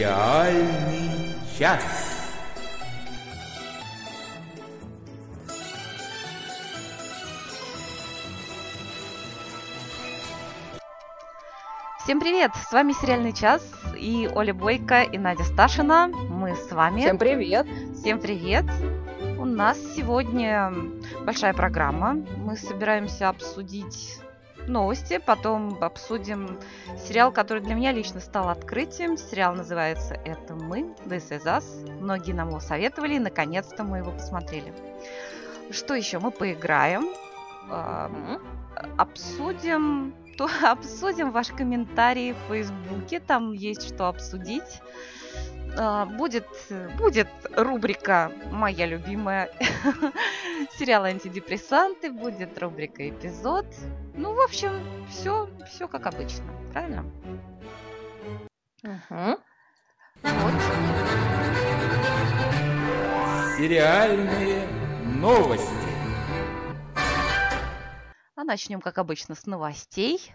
[0.00, 1.82] Сериальный час.
[11.98, 12.52] Всем привет!
[12.54, 13.62] С вами Сериальный час
[13.94, 16.08] и Оля Бойко и Надя Сташина.
[16.08, 17.02] Мы с вами.
[17.02, 17.66] Всем привет!
[17.94, 18.64] Всем привет!
[19.38, 20.72] У нас сегодня
[21.26, 22.14] большая программа.
[22.38, 24.18] Мы собираемся обсудить
[24.70, 26.58] новости, потом обсудим
[26.96, 29.16] сериал, который для меня лично стал открытием.
[29.16, 31.64] Сериал называется «Это мы», This is Us.
[32.00, 34.72] Многие нам его советовали, и наконец-то мы его посмотрели.
[35.70, 36.18] Что еще?
[36.18, 37.08] Мы поиграем,
[37.68, 38.40] mm-hmm.
[38.96, 44.80] обсудим, то, обсудим ваши комментарии в Фейсбуке, там есть что обсудить.
[45.76, 46.46] А, будет,
[46.98, 49.50] будет рубрика «Моя любимая»
[50.78, 53.66] сериал «Антидепрессанты», будет рубрика «Эпизод».
[54.14, 54.72] Ну, в общем,
[55.10, 57.04] все, все как обычно, правильно?
[58.82, 59.38] Угу.
[60.22, 60.54] Вот.
[63.56, 64.66] Сериальные
[65.04, 65.90] новости.
[68.34, 70.32] А начнем, как обычно, с новостей.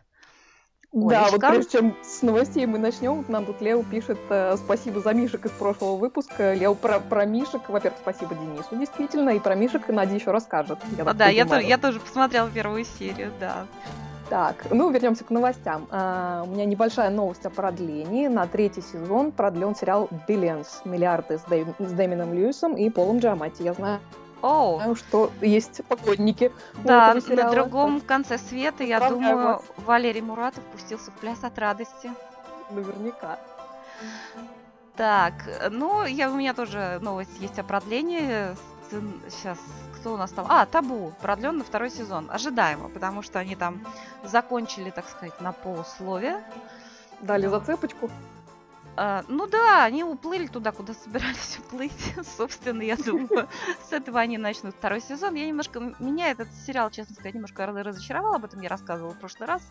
[0.92, 5.14] Да, вот прежде чем с новостей мы начнем, нам тут Лео пишет э, спасибо за
[5.14, 6.54] Мишек из прошлого выпуска.
[6.54, 10.80] Лео про, про Мишек, во-первых, спасибо Денису, действительно, и про Мишек Надя еще расскажет.
[10.98, 13.66] Я а, да, я, то, я тоже посмотрела первую серию, да.
[14.30, 15.88] Так, ну вернемся к новостям.
[15.92, 18.28] А, у меня небольшая новость о продлении.
[18.28, 23.62] На третий сезон продлен сериал Billions, миллиарды с, Дэйм, с Дэмином Льюисом и Полом Джамати.
[23.62, 24.00] Я знаю,
[24.46, 24.76] Оу.
[24.76, 26.52] Знаю, что есть поклонники.
[26.84, 29.64] Да, на другом конце света, я думаю, вас.
[29.78, 32.12] Валерий Муратов пустился в пляс от радости.
[32.70, 33.40] Наверняка.
[34.96, 35.34] Так,
[35.72, 38.56] ну, я, у меня тоже новость есть о продлении.
[39.30, 39.58] Сейчас,
[39.96, 40.46] кто у нас там?
[40.48, 42.30] А, Табу, продлен на второй сезон.
[42.32, 43.82] Ожидаемо, потому что они там
[44.24, 46.44] закончили, так сказать, на полусловие.
[47.22, 48.12] Дали зацепочку.
[48.98, 52.14] А, ну да, они уплыли туда, куда собирались уплыть.
[52.38, 53.50] Собственно, я думаю,
[53.90, 55.36] с этого они начнут второй сезон.
[55.36, 55.94] Я немножко...
[56.00, 58.36] Меня этот сериал, честно сказать, немножко разочаровал.
[58.36, 59.68] Об этом я рассказывала в прошлый раз.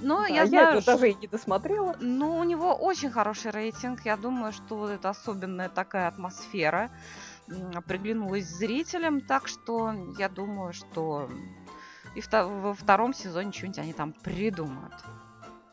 [0.00, 0.76] Но да, я знаю...
[0.76, 1.96] Я даже и не досмотрела.
[2.00, 4.04] Ну, у него очень хороший рейтинг.
[4.04, 6.90] Я думаю, что вот это особенная такая атмосфера
[7.86, 9.22] приглянулась зрителям.
[9.22, 11.30] Так что я думаю, что
[12.14, 14.94] и во втором сезоне что-нибудь они там придумают.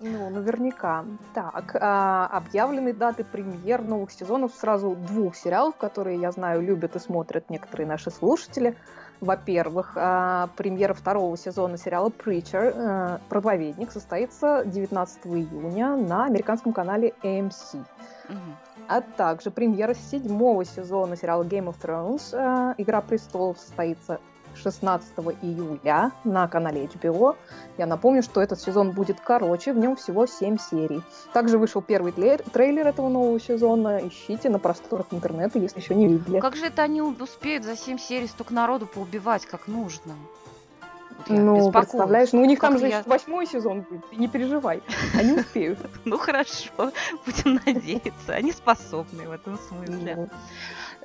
[0.08, 1.04] Ну, наверняка.
[1.34, 7.00] Так, а, объявлены даты премьер новых сезонов сразу двух сериалов, которые, я знаю, любят и
[7.00, 8.78] смотрят некоторые наши слушатели.
[9.20, 17.16] Во-первых, а, премьера второго сезона сериала Preacher, а, проповедник, состоится 19 июня на американском канале
[17.24, 17.78] AMC.
[18.30, 18.38] Угу.
[18.88, 24.20] А также премьера седьмого сезона сериала Game of Thrones, а, Игра престолов, состоится
[24.56, 25.08] 16
[25.42, 27.36] июля на канале HBO.
[27.78, 31.02] Я напомню, что этот сезон будет короче, в нем всего 7 серий.
[31.34, 34.08] Также вышел первый трейлер этого нового сезона.
[34.08, 36.40] Ищите на просторах интернета, если еще не видели.
[36.40, 40.14] Как же это они успеют за 7 серий столько народу поубивать, как нужно?
[41.28, 43.02] Я ну, представляешь, ну у них там же я...
[43.06, 44.84] восьмой сезон будет, ты не переживай,
[45.18, 45.80] они успеют.
[46.06, 46.92] Ну хорошо,
[47.26, 50.30] будем надеяться, они способны в этом смысле.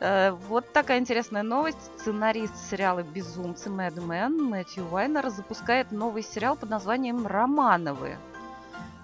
[0.01, 1.79] Э, вот такая интересная новость.
[1.99, 8.17] Сценарист сериала «Безумцы» Мэдмен Мэтью Уайнер запускает новый сериал под названием «Романовы».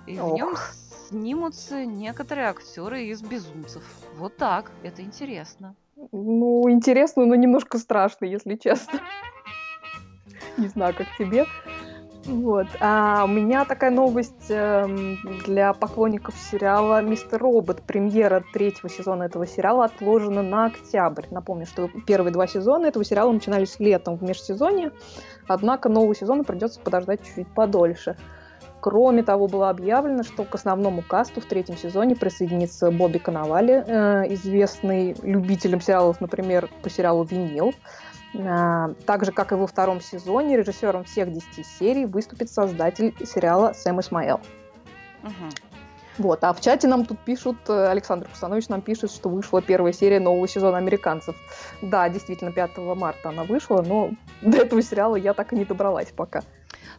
[0.06, 0.32] И Ох.
[0.32, 0.56] в нем
[1.08, 3.82] снимутся некоторые актеры из «Безумцев».
[4.16, 5.74] Вот так, это интересно.
[6.12, 9.00] Ну, интересно, но немножко страшно, если честно.
[10.56, 11.46] Не знаю, как тебе.
[12.26, 12.66] Вот.
[12.80, 14.86] А у меня такая новость э,
[15.46, 17.82] для поклонников сериала «Мистер Робот».
[17.82, 21.26] Премьера третьего сезона этого сериала отложена на октябрь.
[21.30, 24.90] Напомню, что первые два сезона этого сериала начинались летом в межсезонье,
[25.46, 28.16] однако нового сезона придется подождать чуть-чуть подольше.
[28.86, 34.32] Кроме того, было объявлено, что к основному касту в третьем сезоне присоединится Бобби Коновали, э,
[34.34, 37.74] известный любителям сериалов, например, по сериалу «Винил»,
[38.38, 43.72] а, так же, как и во втором сезоне, режиссером всех 10 серий выступит создатель сериала
[43.72, 44.38] Сэм Исмаэл.
[45.24, 45.32] Угу.
[46.18, 49.92] Вот, а в чате нам тут пишут, э, Александр Кусанович нам пишет, что вышла первая
[49.92, 51.34] серия нового сезона «Американцев».
[51.82, 54.12] Да, действительно, 5 марта она вышла, но
[54.42, 56.44] до этого сериала я так и не добралась пока.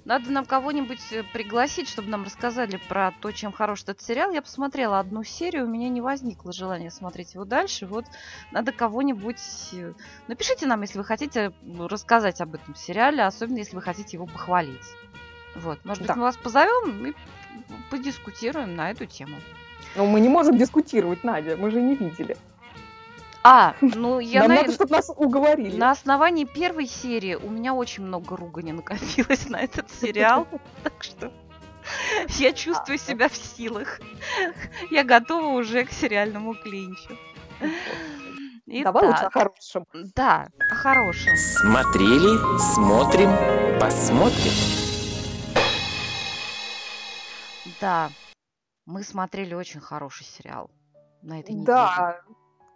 [0.05, 4.31] Надо нам кого-нибудь э, пригласить, чтобы нам рассказали про то, чем хорош этот сериал.
[4.31, 7.85] Я посмотрела одну серию, у меня не возникло желания смотреть его дальше.
[7.85, 8.05] Вот
[8.51, 9.41] надо кого-нибудь...
[9.73, 9.93] Э,
[10.27, 14.85] напишите нам, если вы хотите рассказать об этом сериале, особенно если вы хотите его похвалить.
[15.55, 16.15] Вот, может быть, да.
[16.15, 17.13] мы вас позовем и
[17.89, 19.37] подискутируем на эту тему.
[19.95, 22.37] Но мы не можем дискутировать, Надя, мы же не видели.
[23.49, 24.55] А, ну я Нам на...
[24.55, 25.77] надо, чтобы нас уговорили.
[25.77, 30.47] На основании первой серии у меня очень много ругани накопилось на этот сериал.
[30.83, 31.31] Так что
[32.37, 34.01] Я чувствую себя в силах.
[34.91, 37.17] Я готова уже к сериальному клинчу.
[38.65, 39.85] Давай лучше о хорошем.
[40.13, 41.33] Да, о хорошем.
[41.37, 43.31] Смотрели, смотрим,
[43.79, 44.51] посмотрим.
[47.79, 48.09] Да,
[48.85, 50.69] мы смотрели очень хороший сериал
[51.21, 51.65] на этой неделе.
[51.65, 52.21] Да,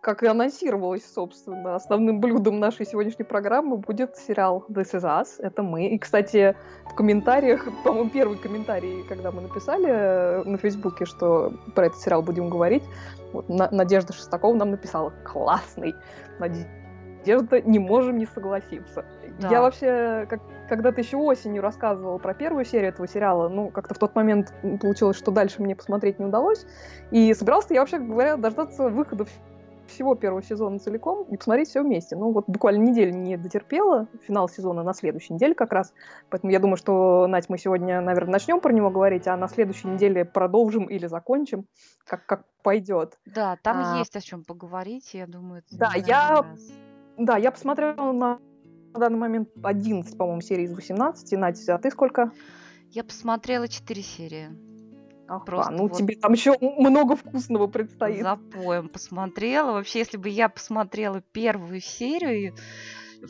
[0.01, 5.27] как и анонсировалось, собственно, основным блюдом нашей сегодняшней программы будет сериал This Is Us.
[5.38, 5.89] Это мы.
[5.89, 6.56] И, кстати,
[6.89, 12.24] в комментариях, по-моему, первый комментарий, когда мы написали э, на Фейсбуке, что про этот сериал
[12.24, 12.83] будем говорить,
[13.31, 15.94] вот, Надежда Шестакова нам написала «Классный!»
[16.39, 19.06] Надежда, не можем не согласиться.
[19.39, 19.50] Да.
[19.50, 24.00] Я вообще, как, когда-то еще осенью рассказывала про первую серию этого сериала, ну, как-то в
[24.00, 24.51] тот момент
[24.81, 26.65] получилось, что дальше мне посмотреть не удалось.
[27.12, 29.25] И собирался я, вообще говоря, дождаться выхода
[29.91, 32.15] всего первого сезона целиком и посмотреть все вместе.
[32.15, 35.93] Ну, вот буквально неделю не дотерпела, финал сезона на следующей неделе как раз.
[36.29, 39.88] Поэтому я думаю, что, Надь, мы сегодня, наверное, начнем про него говорить, а на следующей
[39.88, 41.65] неделе продолжим или закончим,
[42.05, 43.19] как, как пойдет.
[43.25, 45.63] Да, там а, есть о чем поговорить, я думаю.
[45.71, 46.45] Да, я,
[47.17, 48.39] да, я посмотрела на,
[48.93, 51.31] на данный момент 11, по-моему, серий из 18.
[51.39, 52.31] Надь, а ты сколько?
[52.89, 54.70] Я посмотрела 4 серии.
[55.31, 58.22] Ага, Просто ну вот тебе там еще много вкусного предстоит.
[58.22, 59.72] Запоем посмотрела.
[59.72, 62.54] Вообще, если бы я посмотрела первую серию,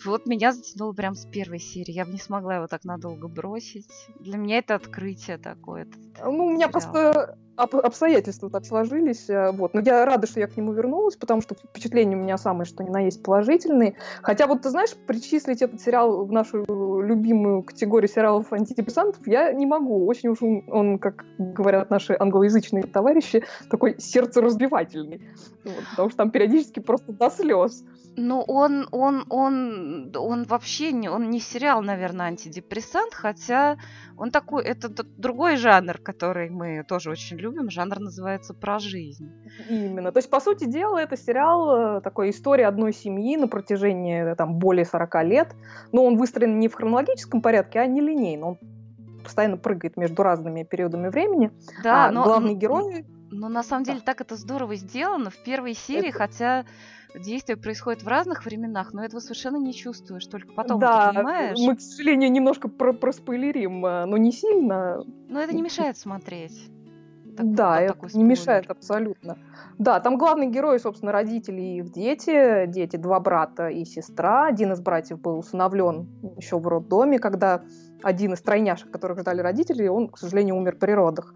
[0.03, 1.91] вот меня затянуло прям с первой серии.
[1.91, 3.85] Я бы не смогла его так надолго бросить.
[4.19, 5.85] Для меня это открытие такое.
[6.23, 6.71] Ну, у меня сериал.
[6.71, 9.29] просто обстоятельства так сложились.
[9.29, 9.73] Э, вот.
[9.73, 12.83] Но я рада, что я к нему вернулась, потому что впечатления у меня самые, что
[12.83, 13.95] ни на есть положительные.
[14.21, 16.65] Хотя вот, ты знаешь, причислить этот сериал в нашу
[17.01, 20.05] любимую категорию сериалов антидепрессантов я не могу.
[20.05, 25.21] Очень уж он, он как говорят наши англоязычные товарищи, такой сердцеразбивательный.
[25.63, 27.83] Вот, потому что там периодически просто до слез.
[28.17, 33.77] Ну, он, он, он, он вообще не, он не сериал, наверное, антидепрессант, хотя
[34.17, 37.69] он такой, это другой жанр, который мы тоже очень любим.
[37.69, 39.31] Жанр называется про жизнь.
[39.69, 40.11] Именно.
[40.11, 44.55] То есть, по сути дела, это сериал э, такой история одной семьи на протяжении там
[44.55, 45.55] более 40 лет.
[45.91, 48.47] Но он выстроен не в хронологическом порядке, а не линейно.
[48.47, 48.57] Он
[49.23, 51.51] постоянно прыгает между разными периодами времени.
[51.83, 53.05] Да, а но главный герой.
[53.31, 56.17] Но на самом деле так это здорово сделано в первой серии, это...
[56.17, 56.65] хотя
[57.15, 61.57] действие происходит в разных временах, но этого совершенно не чувствуешь, только потом да, ты понимаешь.
[61.59, 65.03] мы, к сожалению, немножко про проспойлерим, э, но не сильно.
[65.27, 66.71] Но это не мешает смотреть.
[67.35, 69.37] Так, да, это не мешает абсолютно.
[69.77, 72.65] Да, там главный герой, собственно, родители и их дети.
[72.67, 74.47] Дети, два брата и сестра.
[74.47, 77.63] Один из братьев был усыновлен еще в роддоме, когда
[78.03, 81.33] один из тройняшек, которых ждали родители, он, к сожалению, умер при родах.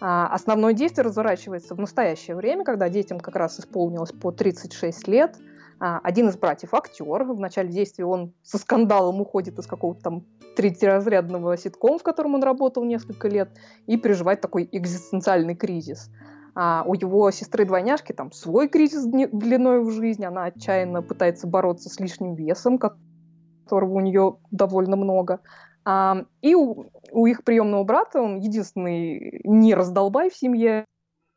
[0.00, 5.36] А, основное действие разворачивается в настоящее время, когда детям как раз исполнилось по 36 лет.
[5.80, 7.24] А, один из братьев актер.
[7.24, 10.24] В начале действия он со скандалом уходит из какого-то там
[10.56, 13.50] третьеразрядного ситкома, в котором он работал несколько лет,
[13.86, 16.10] и переживает такой экзистенциальный кризис.
[16.54, 21.98] А у его сестры-двойняшки там свой кризис длиной в жизнь, она отчаянно пытается бороться с
[21.98, 25.40] лишним весом, которого у нее довольно много.
[25.86, 30.86] И у, у их приемного брата, он единственный не раздолбай в семье,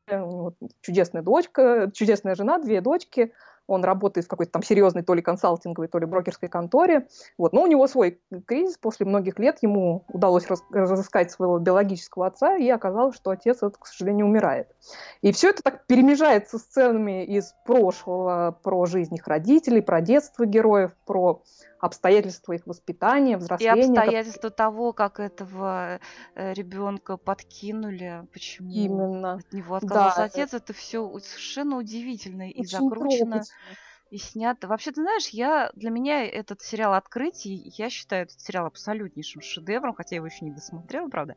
[0.09, 3.33] вот, чудесная дочка, чудесная жена, две дочки,
[3.67, 7.07] он работает в какой-то там серьезной то ли консалтинговой, то ли брокерской конторе.
[7.38, 7.51] Вот.
[7.53, 8.77] Но у него свой кризис.
[8.77, 13.77] После многих лет ему удалось раз- разыскать своего биологического отца, и оказалось, что отец, этот,
[13.77, 14.73] к сожалению, умирает.
[15.21, 20.92] И все это так перемежается сценами из прошлого, про жизнь их родителей, про детство героев,
[21.06, 21.44] про
[21.79, 23.93] обстоятельства их воспитания, взросления.
[23.93, 24.55] И обстоятельства как...
[24.55, 25.99] того, как этого
[26.35, 29.33] э, ребенка подкинули, почему Именно.
[29.33, 33.43] от него отказался да, отец, это, это все совершенно удивительно и закручено.
[34.09, 34.69] И снято.
[34.69, 39.93] Вообще, ты знаешь, я для меня этот сериал открытий, я считаю этот сериал абсолютнейшим шедевром,
[39.95, 41.35] хотя я его еще не досмотрела, правда.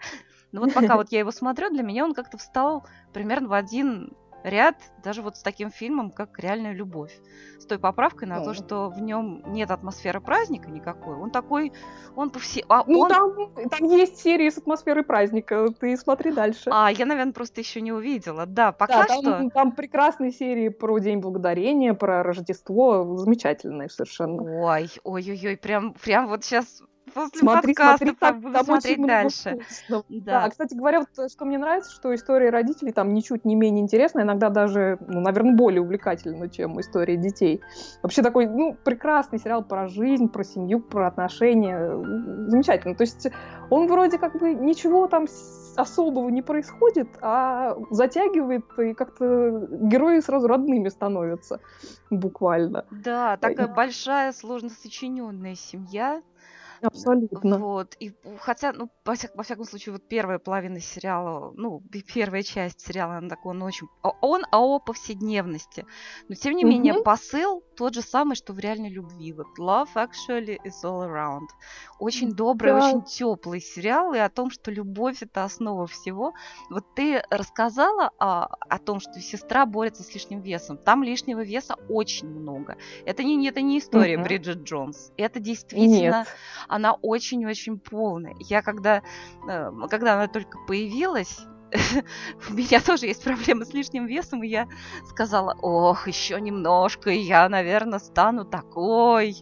[0.52, 4.12] Но вот пока вот я его смотрю, для меня он как-то встал примерно в один
[4.42, 7.12] ряд даже вот с таким фильмом, как «Реальная любовь».
[7.58, 11.16] С той поправкой на то, что в нем нет атмосферы праздника никакой.
[11.16, 11.72] Он такой,
[12.16, 12.64] он по все...
[12.68, 13.08] А ну, он...
[13.08, 13.34] там,
[13.68, 16.70] там есть серии с атмосферой праздника, ты смотри дальше.
[16.72, 18.46] А, я, наверное, просто еще не увидела.
[18.46, 19.50] Да, пока да, там, что...
[19.50, 24.42] Там прекрасные серии про День Благодарения, про Рождество, замечательные совершенно.
[24.42, 29.58] Ой, ой-ой-ой, прям, прям вот сейчас после смотри, подкаста смотри, там, буду смотреть дальше.
[29.88, 30.02] Да.
[30.10, 34.20] да, кстати говоря, вот, что мне нравится, что история родителей там ничуть не менее интересна,
[34.20, 37.60] иногда даже, ну, наверное, более увлекательна, чем история детей.
[38.02, 41.90] Вообще такой, ну, прекрасный сериал про жизнь, про семью, про отношения.
[42.48, 42.94] Замечательно.
[42.94, 43.28] То есть
[43.70, 45.26] он вроде как бы ничего там
[45.76, 51.60] особого не происходит, а затягивает, и как-то герои сразу родными становятся,
[52.10, 52.84] буквально.
[52.90, 56.22] Да, такая большая, сложно сочиненная семья,
[56.82, 57.58] Абсолютно.
[57.58, 57.96] Вот.
[58.00, 61.82] И хотя, ну, во, всяк, во всяком случае, вот первая половина сериала, ну,
[62.14, 63.86] первая часть сериала, она такой, он очень...
[64.02, 65.86] Он о повседневности.
[66.28, 69.32] Но, тем не менее, посыл тот же самый, что в реальной любви.
[69.32, 71.46] Вот love actually is all around.
[71.98, 72.78] Очень добрый, да.
[72.78, 76.34] очень теплый сериал, и о том, что любовь это основа всего.
[76.68, 80.76] Вот ты рассказала о, о том, что сестра борется с лишним весом.
[80.76, 82.76] Там лишнего веса очень много.
[83.06, 84.24] Это не, это не история угу.
[84.24, 85.12] Бриджит Джонс.
[85.16, 86.20] Это действительно...
[86.20, 86.26] Нет
[86.68, 88.34] она очень-очень полная.
[88.38, 89.02] Я когда,
[89.48, 91.40] э, когда она только появилась,
[92.50, 94.68] у меня тоже есть проблемы с лишним весом, и я
[95.08, 99.36] сказала, ох, еще немножко, и я, наверное, стану такой.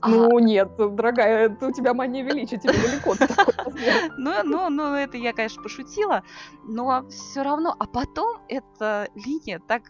[0.00, 0.40] А ну а...
[0.40, 3.14] нет, дорогая, это у тебя мания величия, тебе далеко.
[4.18, 6.22] Ну, ну, ну, это я, конечно, пошутила,
[6.64, 9.82] но все равно, а потом эта линия так,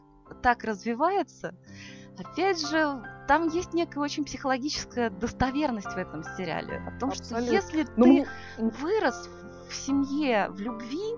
[0.43, 1.55] так развивается,
[2.19, 6.83] Опять же, там есть некая очень психологическая достоверность в этом сериале.
[6.87, 7.47] О том, Абсолютно.
[7.47, 8.71] что если ну, ты ну...
[8.71, 9.29] вырос
[9.69, 11.17] в семье, в любви,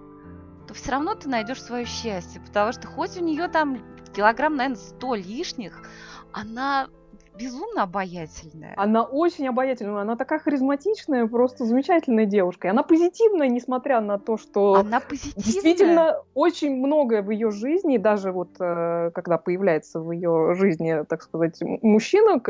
[0.74, 2.40] все равно ты найдешь свое счастье.
[2.40, 3.82] Потому что хоть у нее там
[4.14, 5.88] килограмм, наверное, 100 лишних,
[6.32, 6.88] она
[7.34, 8.74] безумно обаятельная.
[8.76, 12.68] Она очень обаятельная, она такая харизматичная, просто замечательная девушка.
[12.68, 15.44] И она позитивная, несмотря на то, что она позитивная.
[15.44, 21.22] действительно очень многое в ее жизни, даже вот э, когда появляется в ее жизни, так
[21.22, 22.40] сказать, мужчина,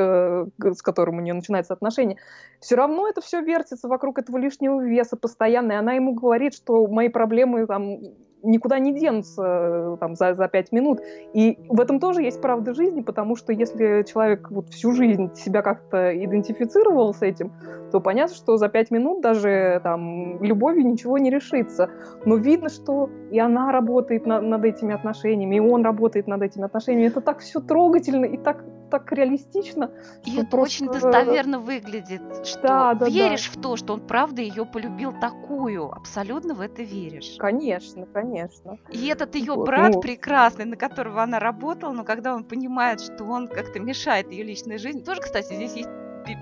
[0.59, 2.19] с которым у нее начинается отношение,
[2.61, 6.87] все равно это все вертится вокруг этого лишнего веса постоянно, и она ему говорит, что
[6.87, 7.99] мои проблемы там
[8.45, 11.01] никуда не денутся э, там, за, за пять минут.
[11.33, 15.63] И в этом тоже есть правда жизни, потому что если человек вот всю жизнь себя
[15.63, 17.53] как-то идентифицировал с этим,
[17.91, 21.91] то понятно, что за пять минут даже там любовью ничего не решится.
[22.25, 26.65] Но видно, что и она работает на, над этими отношениями, и он работает над этими
[26.65, 27.09] отношениями.
[27.09, 29.91] Это так все трогательно и так так реалистично.
[30.25, 30.85] И это просто...
[30.85, 33.59] очень достоверно выглядит, что да, да, веришь да.
[33.59, 37.37] в то, что он правда ее полюбил такую, абсолютно в это веришь.
[37.39, 38.79] Конечно, конечно.
[38.91, 40.01] И этот ее вот, брат ну...
[40.01, 44.79] прекрасный, на которого она работала, но когда он понимает, что он как-то мешает ее личной
[44.79, 45.89] жизни, тоже, кстати, здесь есть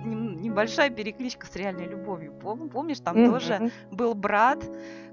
[0.04, 2.32] небольшая перекличка с реальной любовью.
[2.32, 3.30] Помнишь, там mm-hmm.
[3.30, 4.64] тоже был брат,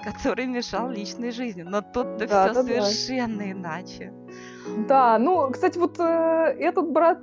[0.04, 3.52] который мешал личной жизни, но тут-то да, все да, совершенно да.
[3.52, 4.14] иначе.
[4.88, 6.04] Да, ну, кстати, вот э,
[6.60, 7.20] этот брат,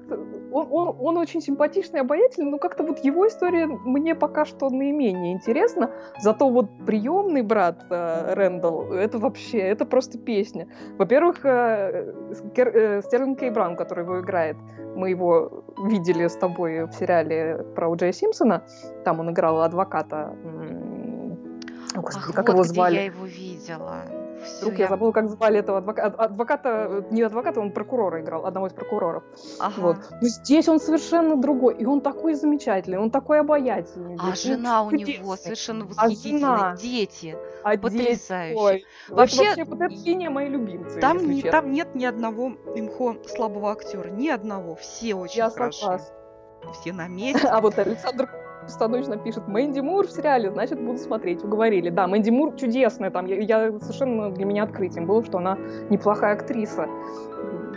[0.53, 5.33] он, он, он очень симпатичный, обаятельный, но как-то вот его история мне пока что наименее
[5.33, 5.91] интересна.
[6.21, 10.69] Зато вот приемный брат э, Рэндалл, это вообще, это просто песня.
[10.99, 12.13] Во-первых, э,
[12.57, 14.57] э, Стерлинг Кей Браун, который его играет,
[14.95, 18.63] мы его видели с тобой в сериале про Джея Симпсона,
[19.05, 20.35] там он играл адвоката.
[21.95, 22.97] Господи, Ах, как вот его звали?
[22.97, 24.03] я его видела.
[24.59, 24.85] Вдруг я...
[24.85, 26.17] я забыла, как звали этого адвоката.
[26.17, 29.25] Адвоката, не адвоката, он прокурора играл, одного из прокуроров.
[29.59, 29.81] Ага.
[29.81, 29.97] Вот.
[30.21, 31.77] Но здесь он совершенно другой.
[31.77, 34.17] И он такой замечательный, он такой обаятельный.
[34.21, 36.55] А жена у него совершенно восхитительная.
[36.55, 36.77] А жена...
[36.77, 37.37] Дети.
[37.63, 38.63] А потрясающие.
[38.63, 41.01] Ой, вообще, вообще вот это мои любимцы.
[41.01, 44.09] Там, не, там нет ни одного имхо слабого актера.
[44.09, 44.77] Ни одного.
[44.77, 45.81] Все очень я хороши.
[45.81, 46.15] Согласна.
[46.81, 47.49] Все на месте.
[47.57, 48.29] А вот Александр
[48.69, 51.45] Станочно пишет, Мэнди Мур в сериале, значит, буду смотреть.
[51.45, 51.91] Уговорили.
[51.91, 53.11] Да, Мэнди Мур чудесная.
[53.11, 55.57] Там, я, я совершенно для меня открытием было, что она
[55.91, 56.89] неплохая актриса.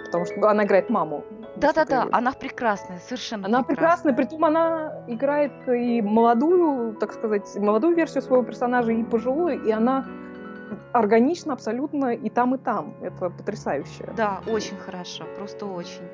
[0.06, 1.24] Потому что она играет маму.
[1.56, 8.24] Да-да-да, она прекрасная, совершенно Она прекрасная, притом она играет и молодую, так сказать, молодую версию
[8.24, 10.06] своего персонажа, и пожилую, и она
[10.94, 12.96] органично абсолютно и там, и там.
[13.02, 14.12] Это потрясающе.
[14.16, 16.08] Да, очень хорошо, просто очень.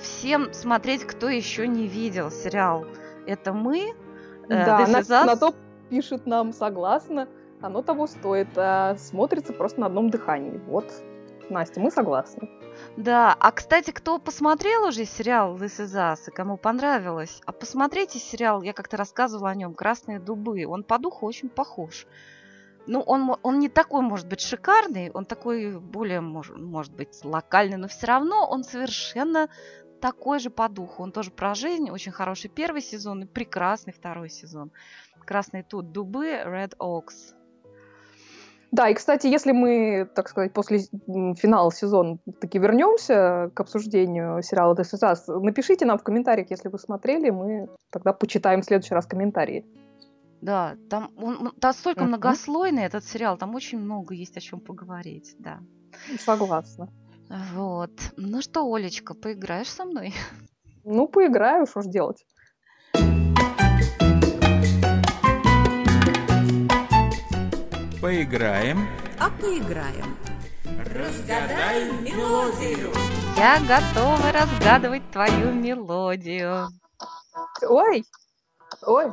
[0.00, 2.84] Всем смотреть, кто еще не видел сериал
[3.26, 3.94] «Это мы»,
[4.48, 5.54] да, на, на то
[5.90, 7.28] пишет нам согласно,
[7.60, 8.48] оно того стоит.
[8.56, 10.60] А смотрится просто на одном дыхании.
[10.66, 10.90] Вот,
[11.48, 12.48] Настя, мы согласны.
[12.96, 18.18] Да, а кстати, кто посмотрел уже сериал This Is Us, и кому понравилось, а посмотрите
[18.18, 22.06] сериал, я как-то рассказывала о нем, «Красные дубы», он по духу очень похож.
[22.86, 27.76] Ну, он, он не такой, может быть, шикарный, он такой более, может, может быть, локальный,
[27.76, 29.48] но все равно он совершенно
[30.02, 31.02] такой же по духу.
[31.04, 31.88] Он тоже про жизнь.
[31.90, 34.70] Очень хороший первый сезон и прекрасный второй сезон.
[35.24, 37.34] Красные тут дубы, Red Oaks.
[38.72, 40.78] Да, и, кстати, если мы, так сказать, после
[41.36, 46.70] финала сезона таки вернемся к обсуждению сериала This Is Us, напишите нам в комментариях, если
[46.70, 49.64] вы смотрели, мы тогда почитаем в следующий раз комментарии.
[50.40, 52.08] Да, там он настолько uh-huh.
[52.08, 55.60] многослойный этот сериал, там очень много есть о чем поговорить, да.
[56.18, 56.88] Согласна.
[57.32, 57.90] Вот.
[58.18, 60.14] Ну что, Олечка, поиграешь со мной?
[60.84, 62.26] Ну, поиграю, что ж делать.
[68.02, 68.86] Поиграем.
[69.18, 70.16] А поиграем.
[70.94, 72.92] Разгадай мелодию.
[73.36, 76.68] Я готова разгадывать твою мелодию.
[77.62, 78.04] Ой,
[78.82, 79.12] Ой.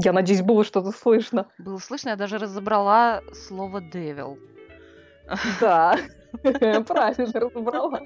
[0.00, 1.48] Я надеюсь, было что-то слышно.
[1.58, 4.38] Было слышно, я даже разобрала слово «девил».
[5.60, 5.98] Да,
[6.42, 8.00] правильно разобрала.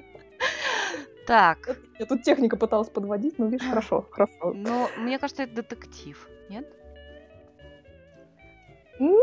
[1.27, 1.59] Так.
[1.99, 4.53] Я тут техника пыталась подводить, но видишь, хорошо, хорошо.
[4.53, 6.67] Но мне кажется, это детектив, нет?
[8.99, 9.21] Ну,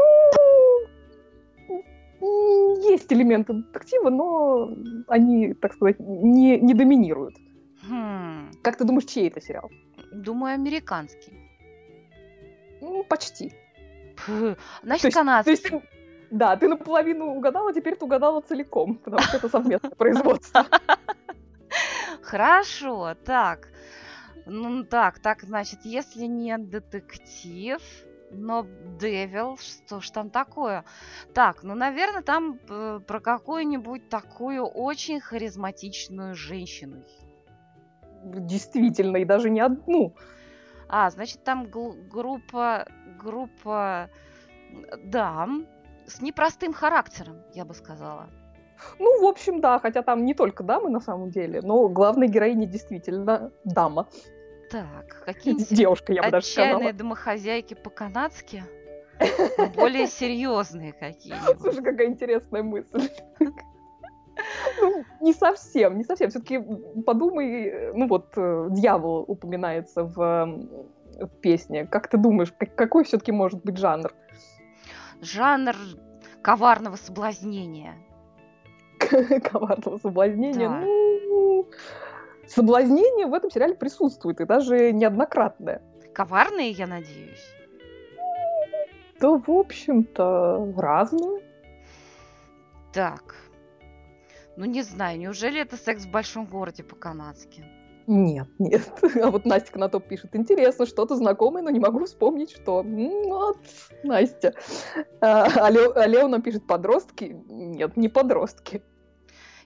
[2.20, 4.70] есть элементы детектива, но
[5.08, 7.34] они, так сказать, не, не доминируют.
[7.88, 9.70] Хм, Как ты думаешь, чей это сериал?
[10.12, 11.32] думаю, американский.
[12.80, 13.52] Ну, почти.
[14.16, 15.52] Пф, Значит, есть- канадский.
[15.52, 15.70] Есть,
[16.30, 20.66] да, ты наполовину угадала, теперь ты угадала целиком, потому что это совместное производство.
[22.22, 23.68] Хорошо, так.
[24.46, 27.80] Ну так, так, значит, если не детектив,
[28.30, 28.66] но
[29.00, 30.84] Девил, что ж там такое?
[31.34, 37.02] Так, ну, наверное, там э, про какую-нибудь такую очень харизматичную женщину.
[38.22, 40.14] Действительно, и даже не одну.
[40.88, 42.86] А, значит, там группа,
[43.18, 44.10] группа
[45.04, 45.66] дам
[46.06, 48.28] с непростым характером, я бы сказала.
[48.98, 52.66] Ну, в общем, да, хотя там не только дамы на самом деле, но главная героиня
[52.66, 54.08] действительно дама.
[54.70, 56.92] Так, какие-нибудь Девушка, я бы даже сказала.
[56.92, 58.62] домохозяйки по-канадски?
[59.76, 61.60] Более серьезные какие-нибудь.
[61.60, 63.08] Слушай, какая интересная мысль.
[64.80, 66.30] Ну, не совсем, не совсем.
[66.30, 66.64] Все-таки
[67.04, 70.68] подумай, ну вот э, дьявол упоминается в, м,
[71.18, 71.84] в песне.
[71.84, 74.14] Как ты думаешь, как- какой все-таки может быть жанр?
[75.20, 75.76] Жанр
[76.40, 77.96] коварного соблазнения.
[79.50, 80.68] коварного соблазнения.
[80.68, 80.80] Да.
[80.80, 81.66] Ну,
[82.50, 85.82] соблазнение в этом сериале присутствует, и даже неоднократное.
[86.12, 87.44] Коварные, я надеюсь.
[89.20, 91.40] Да, в общем-то, разное.
[92.92, 93.36] Так.
[94.56, 97.64] Ну, не знаю, неужели это секс в большом городе по-канадски?
[98.06, 98.82] Нет, нет.
[99.22, 100.34] А вот Настя на топ пишет.
[100.34, 102.82] Интересно, что-то знакомое, но не могу вспомнить, что.
[102.82, 103.58] Вот,
[104.02, 104.54] Настя.
[105.20, 107.36] А, а а Лео нам пишет подростки.
[107.48, 108.82] Нет, не подростки.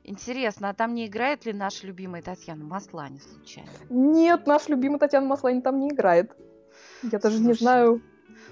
[0.07, 3.71] Интересно, а там не играет ли наша любимая Татьяна Маслани случайно?
[3.89, 6.31] Нет, наш любимый Татьяна Маслани там не играет.
[7.03, 8.03] Я даже не Слушай, знаю.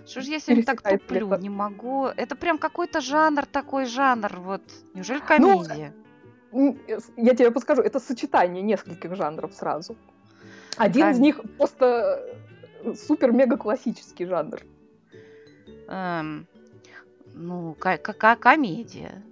[0.07, 1.29] Что ж я сегодня так туплю?
[1.29, 1.43] это?
[1.43, 2.07] Не могу.
[2.07, 4.33] Это прям какой-то жанр, такой жанр.
[4.39, 4.63] Вот.
[4.95, 5.95] Неужели Ну, комедия?
[6.53, 9.97] Э, с- Я тебе подскажу, это сочетание нескольких жанров сразу.
[10.79, 12.35] Один из Ком- них просто
[13.07, 14.63] супер-мега классический жанр.
[15.89, 16.47] Эм,
[17.35, 19.23] ну, ка- ка- комедия.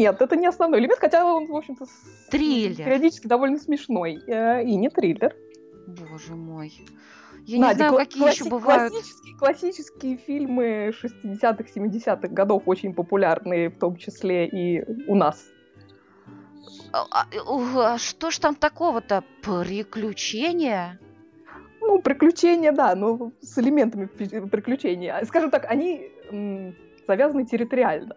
[0.00, 1.84] Нет, это не основной элемент, хотя он, в общем-то,
[2.30, 2.84] Триллер.
[2.86, 4.18] периодически довольно смешной.
[4.26, 5.34] Э, И не триллер.
[5.86, 6.72] Боже мой.
[7.46, 8.92] Я не Надя, знаю, кла- какие еще класси- бывают.
[8.92, 15.44] Классические, классические фильмы 60-х, 70-х годов очень популярные, в том числе и у нас.
[16.92, 17.26] А, а,
[17.94, 19.22] а что ж там такого-то?
[19.42, 20.98] Приключения?
[21.82, 25.10] Ну, приключения, да, но с элементами приключений.
[25.10, 26.10] А, Скажем так, они
[27.06, 28.16] завязаны территориально.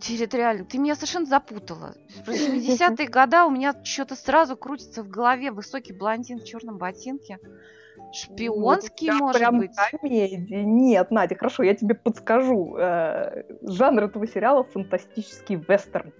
[0.00, 0.64] Территориально.
[0.64, 1.94] Ты меня совершенно запутала.
[2.24, 5.50] Про 70-е года у меня что-то сразу крутится в голове.
[5.52, 7.38] Высокий блондин в черном ботинке.
[8.12, 9.70] Шпионский, Вот, может прям быть.
[9.90, 10.64] комедия.
[10.64, 12.76] Нет, Надя, хорошо, я тебе подскажу.
[12.76, 16.12] Э, Жанр этого сериала фантастический вестерн.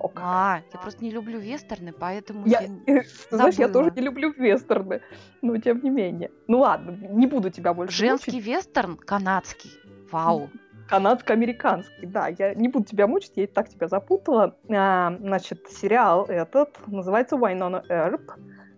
[0.00, 0.24] О, как.
[0.24, 3.02] А, я просто не люблю вестерны, поэтому Я, я...
[3.30, 5.02] знаешь, я тоже не люблю вестерны,
[5.42, 6.30] но тем не менее.
[6.48, 8.46] Ну ладно, не буду тебя больше Женский мучить.
[8.46, 9.70] вестерн канадский.
[10.10, 10.48] Вау.
[10.90, 14.56] Канадско-американский, да, я не буду тебя мучить, я и так тебя запутала.
[14.68, 18.32] А, значит, сериал этот называется Wynonna Earp.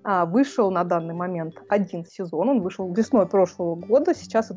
[0.05, 4.53] А, вышел на данный момент один сезон, он вышел весной прошлого года, сейчас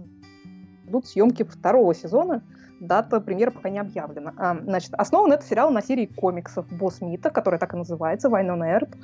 [0.86, 2.44] идут съемки второго сезона,
[2.82, 4.34] дата премьеры пока не объявлена.
[4.38, 8.80] А, значит, основан этот сериал на серии комиксов Босс Мита, которая так и называется, Wynonna
[8.80, 8.96] Earp.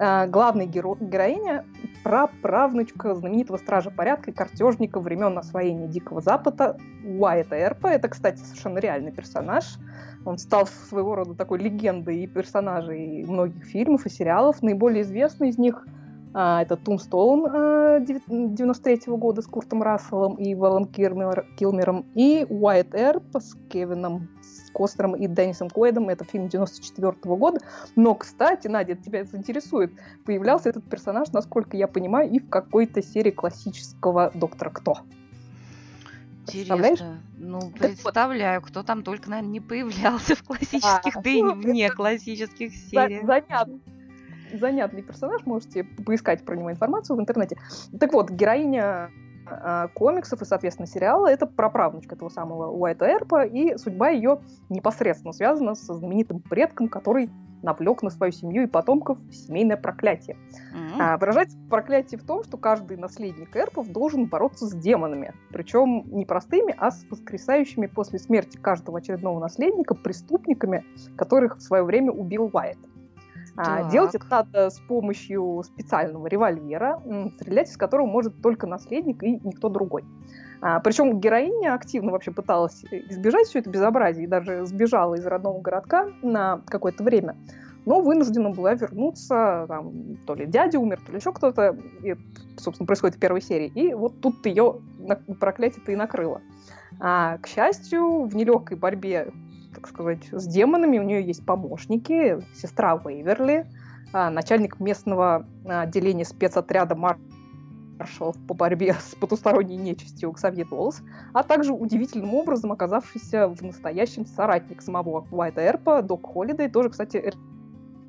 [0.00, 1.64] А, главная геро- героиня
[2.04, 7.88] праправнучка знаменитого стража порядка и картежника времен освоения Дикого Запада Уайта Эрпа.
[7.88, 9.64] Это, кстати, совершенно реальный персонаж.
[10.24, 14.62] Он стал своего рода такой легендой и персонажей многих фильмов и сериалов.
[14.62, 15.84] Наиболее известный из них
[16.38, 23.24] это Тумстоун а, 93 года с Куртом Расселом и Вэллом Килмер- Килмером и Уайт Эрп
[23.36, 26.08] с Кевином с Костером и Деннисом Куэдом.
[26.08, 27.58] Это фильм 94 года.
[27.96, 29.92] Но, кстати, Надя, это тебя заинтересует,
[30.24, 34.98] появлялся этот персонаж, насколько я понимаю, и в какой-то серии классического Доктора Кто.
[36.46, 37.20] Интересно.
[37.36, 41.90] Ну, представляю, кто там только, наверное, не появлялся в классических, А, да и ну, вне
[41.90, 43.26] классических За- сериях.
[43.26, 43.80] Занятно.
[44.52, 47.58] Занятный персонаж, можете поискать про него информацию в интернете.
[47.98, 49.10] Так вот, героиня
[49.50, 55.32] э, комиксов и, соответственно, сериала это праправнучка этого самого Уайта Эрпа, и судьба ее непосредственно
[55.32, 57.30] связана со знаменитым предком, который
[57.62, 60.36] навлек на свою семью и потомков семейное проклятие.
[60.36, 61.00] Mm-hmm.
[61.00, 65.34] А, выражается проклятие в том, что каждый наследник эрпов должен бороться с демонами.
[65.50, 70.84] Причем не простыми, а с воскресающими после смерти каждого очередного наследника преступниками,
[71.16, 72.78] которых в свое время убил Уайт.
[73.58, 77.02] А, делать это надо с помощью специального револьвера,
[77.34, 80.04] стрелять из которого может только наследник и никто другой.
[80.60, 85.60] А, причем героиня активно вообще пыталась избежать все это безобразие и даже сбежала из родного
[85.60, 87.36] городка на какое-то время,
[87.84, 92.14] но вынуждена была вернуться, там, то ли дядя умер, то ли еще кто-то, и,
[92.58, 94.80] собственно, происходит в первой серии, и вот тут ее
[95.40, 96.40] проклятие-то и накрыло.
[97.00, 99.32] А, к счастью, в нелегкой борьбе,
[99.74, 103.66] так сказать, с демонами у нее есть помощники, сестра Вейверли,
[104.12, 107.18] а, начальник местного отделения спецотряда Марк
[107.98, 111.02] маршалов по борьбе с потусторонней нечистью Ксавье Толс,
[111.32, 117.32] а также удивительным образом оказавшийся в настоящем соратник самого Уайта Эрпа, Док Холлидей, тоже, кстати,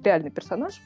[0.03, 0.79] реальный персонаж.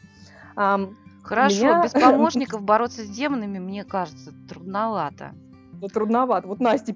[1.24, 1.84] Хорошо, меня...
[1.84, 5.34] без помощников бороться с демонами, мне кажется, трудновато.
[5.82, 6.48] Ну, трудновато.
[6.48, 6.94] Вот Настя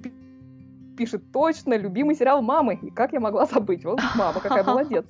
[0.97, 2.79] пишет точно, любимый сериал «Мамы».
[2.81, 3.85] И как я могла забыть?
[3.85, 5.05] Вот мама, какая молодец.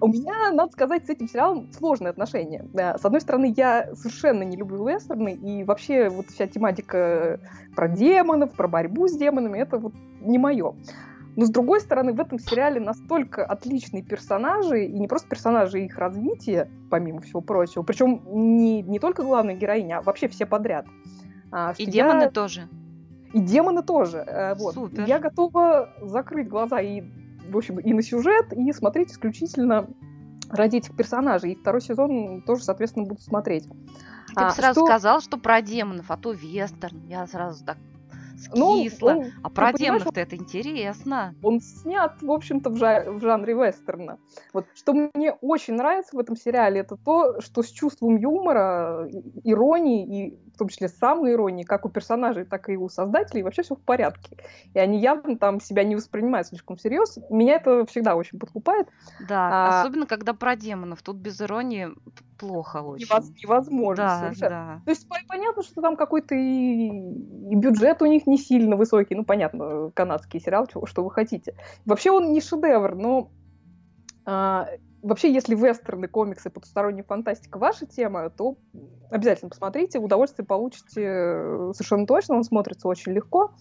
[0.00, 2.64] У меня, надо сказать, с этим сериалом сложные отношения.
[2.74, 7.40] С одной стороны, я совершенно не люблю вестерны, и вообще вот вся тематика
[7.74, 10.74] про демонов, про борьбу с демонами, это вот не мое.
[11.36, 15.96] Но с другой стороны, в этом сериале настолько отличные персонажи, и не просто персонажи, их
[15.96, 20.86] развитие, помимо всего прочего, причем не, не только главная героиня, а вообще все подряд.
[21.50, 22.30] А, и демоны я...
[22.30, 22.68] тоже.
[23.32, 24.18] И демоны тоже.
[24.18, 24.74] Э, вот.
[24.74, 25.04] Супер.
[25.04, 27.02] Я готова закрыть глаза и
[27.48, 29.88] в общем, и на сюжет, и смотреть исключительно
[30.50, 31.52] ради этих персонажей.
[31.52, 33.64] И второй сезон тоже, соответственно, буду смотреть.
[34.34, 34.86] Ты а, сразу что...
[34.86, 37.06] сказал, что про демонов, а то вестерн.
[37.06, 37.78] Я сразу так
[38.38, 39.14] скисла.
[39.14, 41.34] Ну, он, а про демонов-то это интересно.
[41.42, 44.18] Он снят, в общем-то, в, жа- в жанре вестерна.
[44.52, 49.08] Вот что мне очень нравится в этом сериале, это то, что с чувством юмора,
[49.44, 53.62] иронии и в том числе самой иронии, как у персонажей, так и у создателей, вообще
[53.62, 54.36] все в порядке.
[54.74, 57.16] И они явно там себя не воспринимают слишком всерьез.
[57.30, 58.88] Меня это всегда очень подкупает.
[59.28, 61.00] Да, а, особенно когда про демонов.
[61.02, 61.90] Тут без иронии
[62.38, 63.06] плохо очень.
[63.40, 64.50] Невозможно да, совершенно.
[64.50, 64.82] Да.
[64.84, 69.14] То есть понятно, что там какой-то и, и бюджет у них не сильно высокий.
[69.14, 71.54] Ну, понятно, канадский сериал, что, что вы хотите.
[71.84, 73.30] Вообще он не шедевр, но
[74.26, 74.66] а,
[75.02, 78.56] вообще, если вестерны, комиксы, потусторонняя фантастика ваша тема, то
[79.10, 83.52] обязательно посмотрите, удовольствие получите э, совершенно точно, он смотрится очень легко.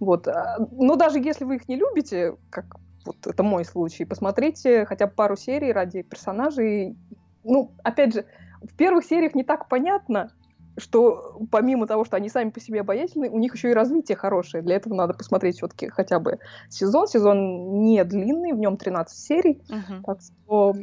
[0.00, 0.28] Вот.
[0.28, 5.06] А, но даже если вы их не любите, как вот это мой случай, посмотрите хотя
[5.06, 6.96] бы пару серий ради персонажей.
[7.42, 8.24] Ну, опять же,
[8.62, 10.30] в первых сериях не так понятно,
[10.76, 14.62] что помимо того, что они сами по себе обаятельны, у них еще и развитие хорошее.
[14.62, 17.06] Для этого надо посмотреть все-таки хотя бы сезон.
[17.06, 19.62] Сезон не длинный, в нем 13 серий.
[19.68, 20.02] Uh-huh.
[20.04, 20.74] Так что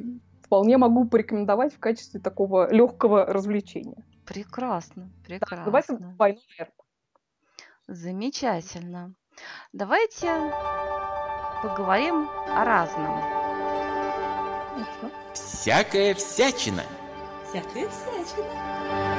[0.44, 4.04] вполне могу порекомендовать в качестве такого легкого развлечения.
[4.26, 5.58] Прекрасно, прекрасно.
[5.58, 6.74] Да, давайте двойной эрп.
[7.88, 9.14] Замечательно.
[9.74, 10.30] Давайте
[11.62, 13.18] поговорим о разном.
[15.34, 16.84] Всякая всячина.
[17.50, 19.11] Всякая всячина.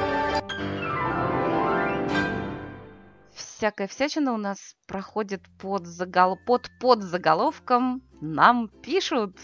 [3.63, 6.37] Всякая всячина у нас проходит под, загол...
[6.45, 9.37] под, под заголовком «Нам пишут».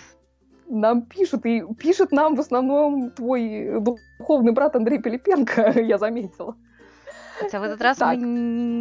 [0.68, 6.58] Нам пишут, и пишет нам в основном твой духовный брат Андрей Пилипенко, я заметила.
[7.40, 8.18] Хотя в этот раз так.
[8.18, 8.26] мы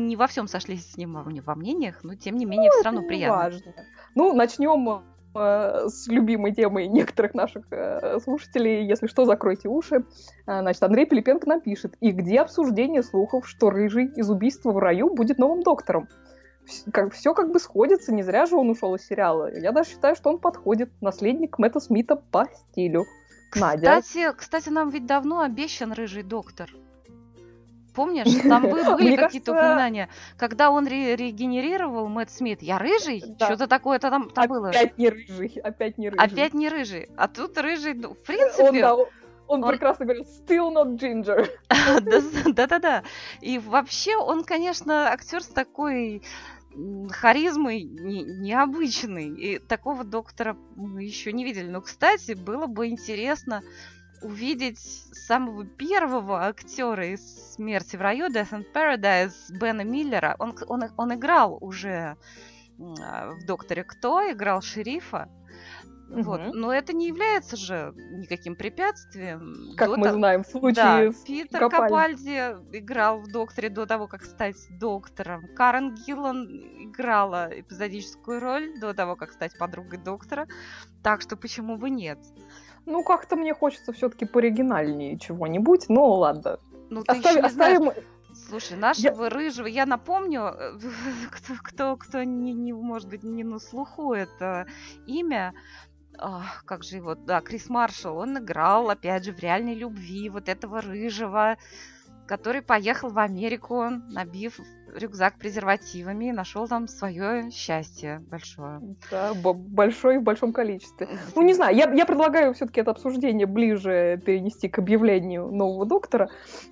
[0.08, 3.02] не во всем сошлись с ним во мнениях, но тем не менее ну, все равно
[3.06, 3.36] приятно.
[3.36, 3.74] Важно.
[4.16, 8.86] Ну, начнем Э, с любимой темой некоторых наших э, слушателей.
[8.86, 10.04] Если что, закройте уши.
[10.46, 11.94] Э, значит, Андрей Пилипенко напишет.
[12.00, 16.08] И где обсуждение слухов, что Рыжий из убийства в раю будет новым доктором?
[17.12, 19.50] Все как бы сходится, не зря же он ушел из сериала.
[19.54, 20.90] Я даже считаю, что он подходит.
[21.00, 23.06] Наследник Мэтта Смита по стилю.
[23.54, 24.00] Надя.
[24.00, 26.68] Кстати, кстати, нам ведь давно обещан рыжий доктор.
[27.98, 28.62] Помнишь, там
[28.96, 33.24] были какие-то упоминания, когда он регенерировал Мэтт Смит, я рыжий?
[33.40, 34.68] Что-то такое-то там было.
[34.68, 36.24] Опять не рыжий, опять не рыжий.
[36.24, 37.08] Опять не рыжий.
[37.16, 38.86] А тут рыжий, ну, в принципе...
[38.86, 39.06] Он,
[39.48, 41.48] он, прекрасно говорит, still not ginger.
[42.52, 43.02] Да-да-да.
[43.40, 46.22] И вообще он, конечно, актер с такой
[47.10, 49.28] харизмой не, необычный.
[49.30, 51.68] И такого доктора мы еще не видели.
[51.68, 53.64] Но, кстати, было бы интересно
[54.22, 60.36] увидеть самого первого актера из «Смерти в раю» Death in Paradise Бена Миллера.
[60.38, 62.16] Он, он, он играл уже
[62.78, 65.28] в «Докторе Кто», играл шерифа.
[66.08, 66.40] Вот.
[66.40, 66.50] Мгм.
[66.54, 69.74] Но это не является же никаким препятствием.
[69.76, 71.76] Как До мы то- знаем в Да, случае с Питер Капальди.
[71.76, 75.42] Капальди играл в «Докторе» до того, как стать доктором.
[75.54, 76.46] Карен Гиллан
[76.78, 80.46] играла эпизодическую роль до того, как стать подругой доктора.
[81.02, 82.18] Так что почему бы нет?
[82.86, 85.90] Ну, как-то мне хочется все-таки пооригинальнее чего-нибудь.
[85.90, 86.58] Ну, ладно.
[86.88, 88.04] Ну, ты Оставим, еще не знаешь, оставим
[88.48, 90.78] Слушай, нашего рыжего, я напомню, э,
[91.30, 94.66] кто, кто, кто не, не, может быть, не на слуху это
[95.06, 95.54] имя,
[96.64, 100.80] как же его, да, Крис Маршалл, он играл, опять же, в реальной любви вот этого
[100.80, 101.56] рыжего,
[102.26, 104.60] который поехал в Америку, набив
[104.94, 108.80] рюкзак презервативами и нашел там свое счастье большое.
[109.10, 111.08] да, б- большой в большом количестве.
[111.34, 116.30] Ну, не знаю, я, я предлагаю все-таки это обсуждение ближе перенести к объявлению нового доктора.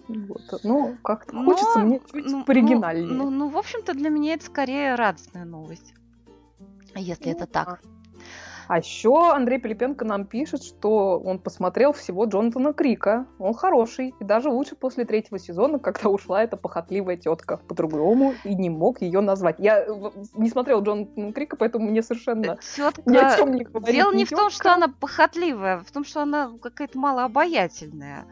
[0.09, 0.61] Вот.
[0.63, 3.13] Ну, как-то Но, хочется мне чуть ну, пооригинальнее.
[3.13, 5.95] Ну, ну, ну, в общем-то, для меня это скорее радостная новость.
[6.95, 7.81] Если Ну, это так.
[8.69, 13.27] А еще Андрей Пилипенко нам пишет, что он посмотрел всего Джонатана Крика.
[13.39, 17.59] Он хороший, и даже лучше после третьего сезона, когда ушла эта похотливая тетка.
[17.69, 19.57] По-другому и не мог ее назвать.
[19.59, 19.89] Я э,
[20.35, 23.03] не смотрел Джонатана Крика, поэтому мне совершенно Тетка...
[23.07, 23.95] ни о чем не говорит.
[23.95, 28.27] Дело ни не в том, что она похотливая, в том, что она какая-то малообаятельная.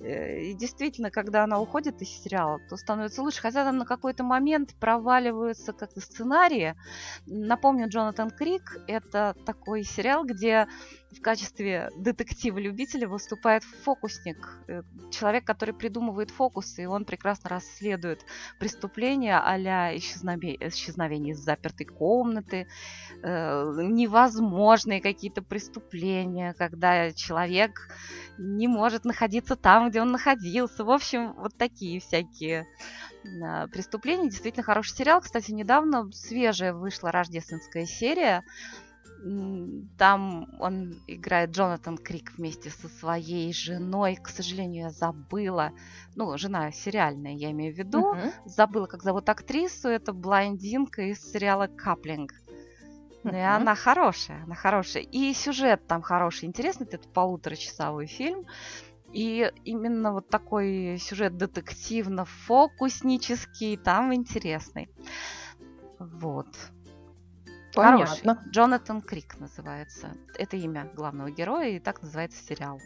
[0.00, 3.40] Э, И действительно, когда она уходит из сериала, то становится лучше.
[3.40, 6.74] Хотя там на какой-то момент проваливаются как-то сценарии.
[7.26, 10.66] Напомню, Джонатан Крик— это такой сериал, где
[11.10, 14.36] в качестве детектива-любителя выступает фокусник.
[14.68, 18.24] Э, Человек, который придумывает фокусы, и он прекрасно расследует
[18.58, 22.66] преступления а-ля исчезнове- исчезновение из запертой комнаты,
[23.22, 27.88] э, невозможные какие-то преступления, когда человек
[28.36, 30.84] не может находиться там, где он находился.
[30.84, 32.66] В общем, вот такие всякие
[33.42, 34.30] а, преступления.
[34.30, 35.20] Действительно хороший сериал.
[35.20, 38.44] Кстати, недавно свежая вышла рождественская серия.
[39.98, 44.14] Там он играет Джонатан Крик вместе со своей женой.
[44.16, 45.72] К сожалению, я забыла.
[46.14, 48.14] Ну, жена сериальная, я имею в виду.
[48.14, 48.30] Мгм.
[48.44, 49.88] Забыла, как зовут актрису.
[49.88, 52.32] Это блондинка из сериала «Каплинг».
[53.24, 55.02] Ну, и она хорошая, она хорошая.
[55.02, 56.86] И сюжет там хороший, интересный.
[56.86, 58.44] Это полуторачасовой фильм.
[59.12, 64.88] И именно вот такой сюжет детективно-фокуснический там интересный.
[65.98, 66.46] Вот.
[67.74, 68.22] Хороший.
[68.22, 68.50] Понятно.
[68.50, 70.08] Джонатан Крик называется.
[70.38, 72.80] Это имя главного героя, и так называется сериал.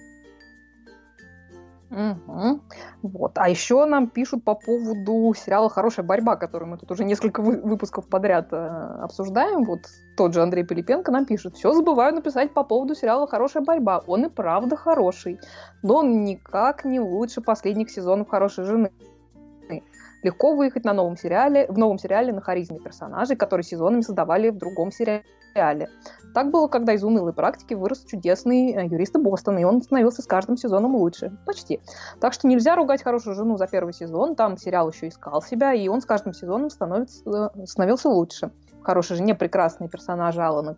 [1.93, 2.63] Мгм.
[3.03, 3.33] Вот.
[3.37, 7.61] А еще нам пишут по поводу сериала «Хорошая борьба», который мы тут уже несколько вы-
[7.61, 8.57] выпусков подряд э,
[9.03, 9.65] обсуждаем.
[9.65, 9.81] Вот
[10.17, 11.55] тот же Андрей Пилипенко нам пишет.
[11.55, 14.03] Все забываю написать по поводу сериала «Хорошая борьба».
[14.07, 15.39] Он и правда хороший,
[15.83, 18.91] но он никак не лучше последних сезонов «Хорошей жены».
[20.23, 24.59] Легко выехать на новом сериале, в новом сериале на харизме персонажей, которые сезонами создавали в
[24.59, 25.89] другом сериале.
[26.35, 30.27] Так было, когда из унылой практики вырос чудесный э, юрист Бостона, и он становился с
[30.27, 31.37] каждым сезоном лучше.
[31.45, 31.81] Почти.
[32.21, 35.89] Так что нельзя ругать хорошую жену за первый сезон, там сериал еще искал себя, и
[35.89, 38.51] он с каждым сезоном становится, э, становился лучше.
[38.81, 40.75] В хорошей жене прекрасные персонажи Алана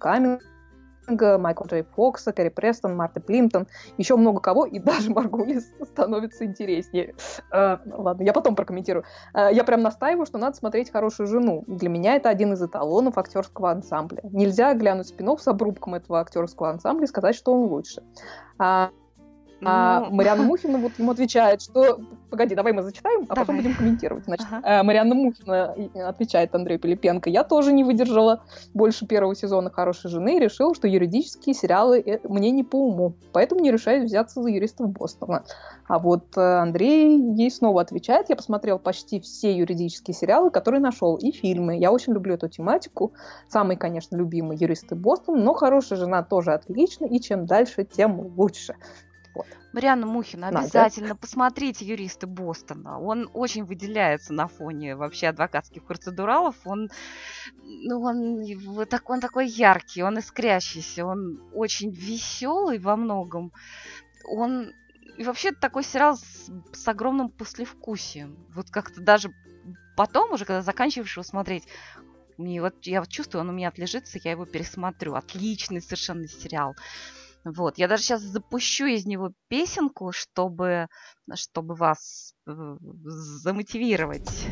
[1.05, 3.67] Каминга, Майкл Джей Фокса, Кэрри Престон, Марта Плинтон,
[3.99, 7.15] еще много кого, и даже Маргулис становится интереснее.
[7.53, 9.05] Э, ладно, я потом прокомментирую.
[9.35, 11.65] Э, я прям настаиваю, что надо смотреть «Хорошую жену».
[11.67, 14.21] Для меня это один из эталонов актерского ансамбля.
[14.25, 18.03] Нельзя глянуть спинов с обрубком этого актерского ансамбля и сказать, что он лучше.
[18.59, 18.91] А,
[19.63, 22.01] а Ну, Марианна Мухина вот ему отвечает, что...
[22.31, 23.63] Погоди, давай мы зачитаем, а потом Давай.
[23.63, 24.25] будем комментировать.
[24.25, 24.69] Значит, Ага.
[24.69, 27.31] э, Марианна Мухина и- отвечает Андрею Пилипенко.
[27.31, 28.43] Я тоже не выдержала
[28.75, 33.15] больше первого сезона «Хорошей жены» и решила, что юридические сериалы э, мне не по уму.
[33.33, 35.45] Поэтому не решаюсь взяться за юристов Бостона.
[35.87, 38.29] А вот э, Андрей ей снова отвечает.
[38.31, 41.77] Я посмотрел почти все юридические сериалы, которые нашел, и фильмы.
[41.79, 43.13] Я очень люблю эту тематику.
[43.49, 48.75] Самый, конечно, любимый юристы Бостона, но «Хорошая жена» тоже отлично, и чем дальше, тем лучше.
[49.73, 50.59] Марианна Мухина, Надя.
[50.61, 53.01] обязательно посмотрите «Юристы Бостона».
[53.01, 56.57] Он очень выделяется на фоне вообще адвокатских процедуралов.
[56.65, 56.91] Он,
[57.63, 63.53] ну, он, так, он такой яркий, он искрящийся, он очень веселый во многом.
[64.27, 64.73] Он
[65.17, 68.37] и вообще такой сериал с, с огромным послевкусием.
[68.55, 69.33] Вот как-то даже
[69.97, 71.65] потом, уже когда заканчиваешь его смотреть,
[72.37, 75.15] мне вот, я вот чувствую, он у меня отлежится, я его пересмотрю.
[75.15, 76.75] Отличный совершенно сериал.
[77.45, 80.89] Вот, я даже сейчас запущу из него песенку, чтобы,
[81.35, 84.47] чтобы вас э, замотивировать.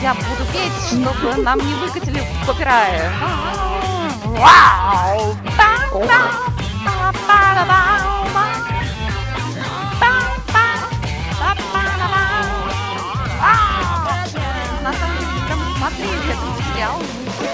[0.00, 3.10] Я буду петь, чтобы нам не выкатили копирайт.
[4.24, 5.34] Вау!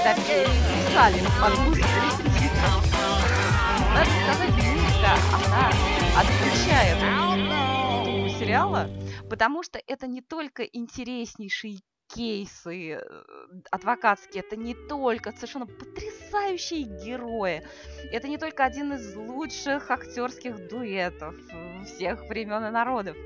[0.04, 1.84] Когда писали по-русски
[3.94, 5.70] Надо сказать, музыка, она
[6.20, 6.98] отличает
[8.38, 8.90] сериала,
[9.30, 11.82] потому что это не только интереснейший
[12.14, 13.00] кейсы э,
[13.70, 17.62] адвокатские, это не только совершенно потрясающие герои,
[18.12, 21.34] это не только один из лучших актерских дуэтов
[21.86, 23.16] всех времен и народов.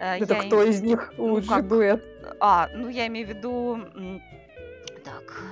[0.00, 0.70] Э, это я кто им...
[0.70, 1.68] из них ну, лучший как...
[1.68, 2.04] дуэт?
[2.40, 3.78] А, ну я имею в виду...
[5.04, 5.42] Так,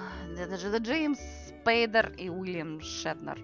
[0.78, 1.20] Джеймс
[1.67, 3.39] Спейдер и Уильям Шетнер.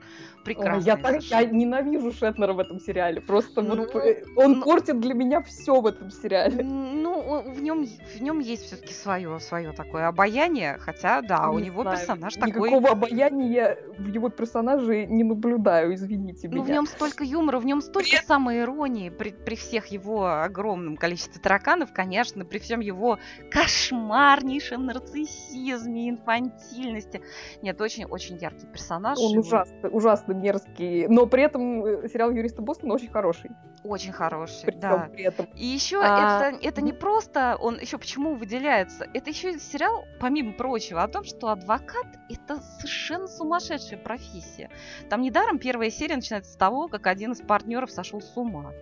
[0.45, 0.87] Прекрасно.
[0.87, 3.21] Я, так, я ненавижу Шетнера в этом сериале.
[3.21, 3.95] Просто ну, вот,
[4.37, 6.63] он ну, портит для меня все в этом сериале.
[6.63, 11.59] Ну, в нем, в нем есть все-таки свое, свое такое обаяние, хотя, да, не у
[11.59, 11.99] него знаю.
[11.99, 12.71] персонаж Никакого такой...
[12.71, 16.59] Никакого обаяния в его персонаже не наблюдаю, извините меня.
[16.59, 20.97] Ну, в нем столько юмора, в нем столько самой иронии при, при всех его огромном
[20.97, 23.19] количестве тараканов, конечно, при всем его
[23.51, 27.23] кошмарнейшем нарциссизме, инфантильности.
[27.63, 27.81] Нет,
[28.13, 29.19] очень-очень яркий персонаж.
[29.19, 33.51] Он ужасно, ужасно ужасно мерзкий, но при этом э, сериал Юриста Бостона очень хороший.
[33.85, 35.09] Очень хороший, при да.
[35.13, 35.47] При этом.
[35.57, 36.51] И еще а...
[36.51, 41.25] это, это не просто, он еще почему выделяется, это еще сериал, помимо прочего, о том,
[41.25, 44.71] что адвокат это совершенно сумасшедшая профессия.
[45.09, 48.73] Там недаром первая серия начинается с того, как один из партнеров сошел с ума.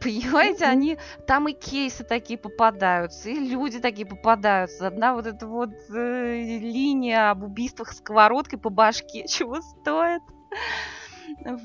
[0.00, 4.86] Понимаете, они там и кейсы такие попадаются, и люди такие попадаются.
[4.86, 10.22] Одна вот эта вот э, линия об убийствах сковородкой по башке чего стоит.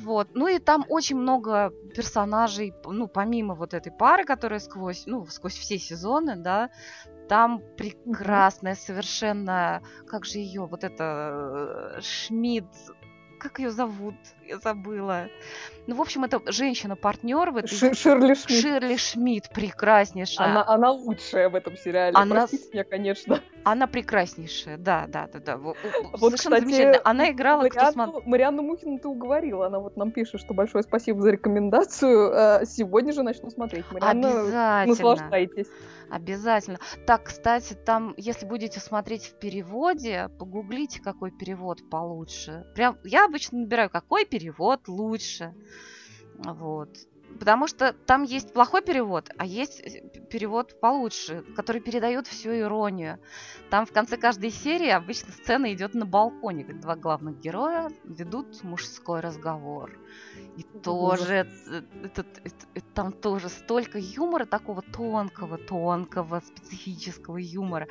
[0.04, 0.30] Вот.
[0.34, 5.56] Ну и там очень много персонажей, ну, помимо вот этой пары, которая сквозь, ну, сквозь
[5.56, 6.70] все сезоны, да,
[7.30, 12.68] там прекрасная совершенно, как же ее, вот это э, Шмидт,
[13.42, 14.14] как ее зовут?
[14.46, 15.28] Я забыла.
[15.88, 17.76] Ну, в общем, это женщина-партнер в этой...
[17.76, 18.62] Шир Ширли Шмидт.
[18.62, 20.48] Ширли Шмидт, прекраснейшая.
[20.48, 22.36] Она, она лучшая в этом сериале, она...
[22.36, 23.42] простите меня, конечно.
[23.64, 25.58] Она прекраснейшая, да, да, да, да.
[25.58, 27.02] Вот, Совершенно кстати, замечательно.
[27.04, 27.64] Она играла...
[27.64, 32.32] Марианну, кто Марианну Мухину ты уговорила, она вот нам пишет, что большое спасибо за рекомендацию.
[32.32, 33.86] Э, сегодня же начну смотреть.
[33.92, 34.86] Марианна, Обязательно.
[34.86, 35.68] наслаждайтесь.
[36.12, 36.78] Обязательно.
[37.08, 42.66] Так, кстати, там, если будете смотреть в переводе, погуглите, какой перевод получше.
[42.76, 45.56] Прям, я обычно набираю, какой перевод лучше.
[46.36, 46.90] Вот.
[47.40, 53.20] Потому что там есть плохой перевод, а есть э, перевод получше, который передает всю иронию.
[53.70, 58.64] Там в конце каждой серии обычно сцена идет на балконе, как два главных героя ведут
[58.64, 59.98] мужской разговор.
[60.58, 67.88] И тоже это, это, это, там тоже столько юмора, такого тонкого, тонкого, специфического юмора.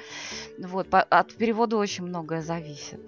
[0.58, 3.00] Вот, по, от перевода очень многое зависит.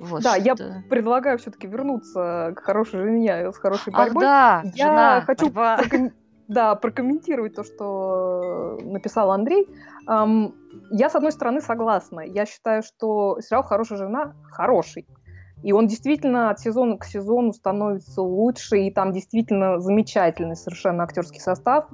[0.00, 0.42] Вот, да, что...
[0.42, 0.54] я
[0.88, 4.24] предлагаю все-таки вернуться к хорошей жене с хорошей борьбой.
[4.24, 6.12] Ах, да, я жена, хочу проком...
[6.48, 9.68] да, прокомментировать то, что написал Андрей.
[10.08, 10.54] Um,
[10.90, 12.20] я, с одной стороны, согласна.
[12.20, 15.06] Я считаю, что сериал «Хорошая жена» хороший.
[15.62, 21.40] И он действительно от сезона к сезону становится лучше, и там действительно замечательный совершенно актерский
[21.40, 21.88] состав.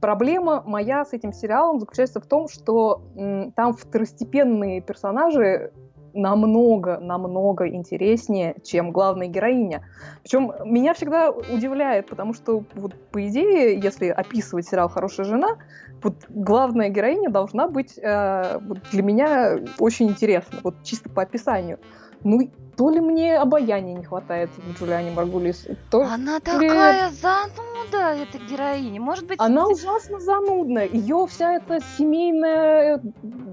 [0.00, 5.72] Проблема моя с этим сериалом заключается в том, что м, там второстепенные персонажи
[6.16, 9.86] намного, намного интереснее, чем главная героиня.
[10.22, 15.56] Причем меня всегда удивляет, потому что вот по идее, если описывать сериал «Хорошая жена»,
[16.02, 21.78] вот главная героиня должна быть э, вот для меня очень интересна, вот чисто по описанию.
[22.26, 26.40] Ну, то ли мне обаяния не хватает в Джулиане Маргулис, то Она ли...
[26.40, 29.00] такая зануда, эта героиня.
[29.00, 29.38] Может быть...
[29.40, 30.88] Она ужасно занудная.
[30.88, 33.00] Ее вся эта семейная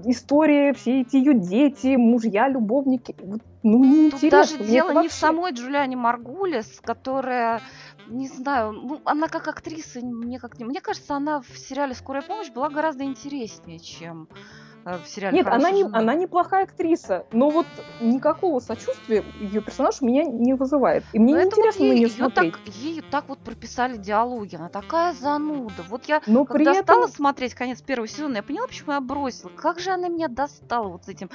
[0.06, 3.14] история, все эти ее дети, мужья, любовники.
[3.62, 4.18] Ну, неинтересно.
[4.18, 5.02] Тут даже дело вообще...
[5.02, 7.62] не в самой Джулиане Маргулис, которая
[8.08, 10.64] не знаю, ну, она как актриса, мне как не...
[10.64, 15.46] Мне кажется, она в сериале «Скорая помощь» была гораздо интереснее, чем Э, в сериале Нет,
[15.46, 17.66] она, не, она неплохая актриса, но вот
[18.00, 21.04] никакого сочувствия ее персонаж у меня не вызывает.
[21.12, 22.52] И мне неинтересно на нее смотреть.
[22.52, 25.82] Так, ей так вот прописали диалоги, она такая зануда.
[25.88, 26.94] Вот я, но когда при этом...
[26.94, 29.50] стала смотреть конец первого сезона, я поняла, почему я бросила.
[29.50, 31.30] Как же она меня достала вот с этим.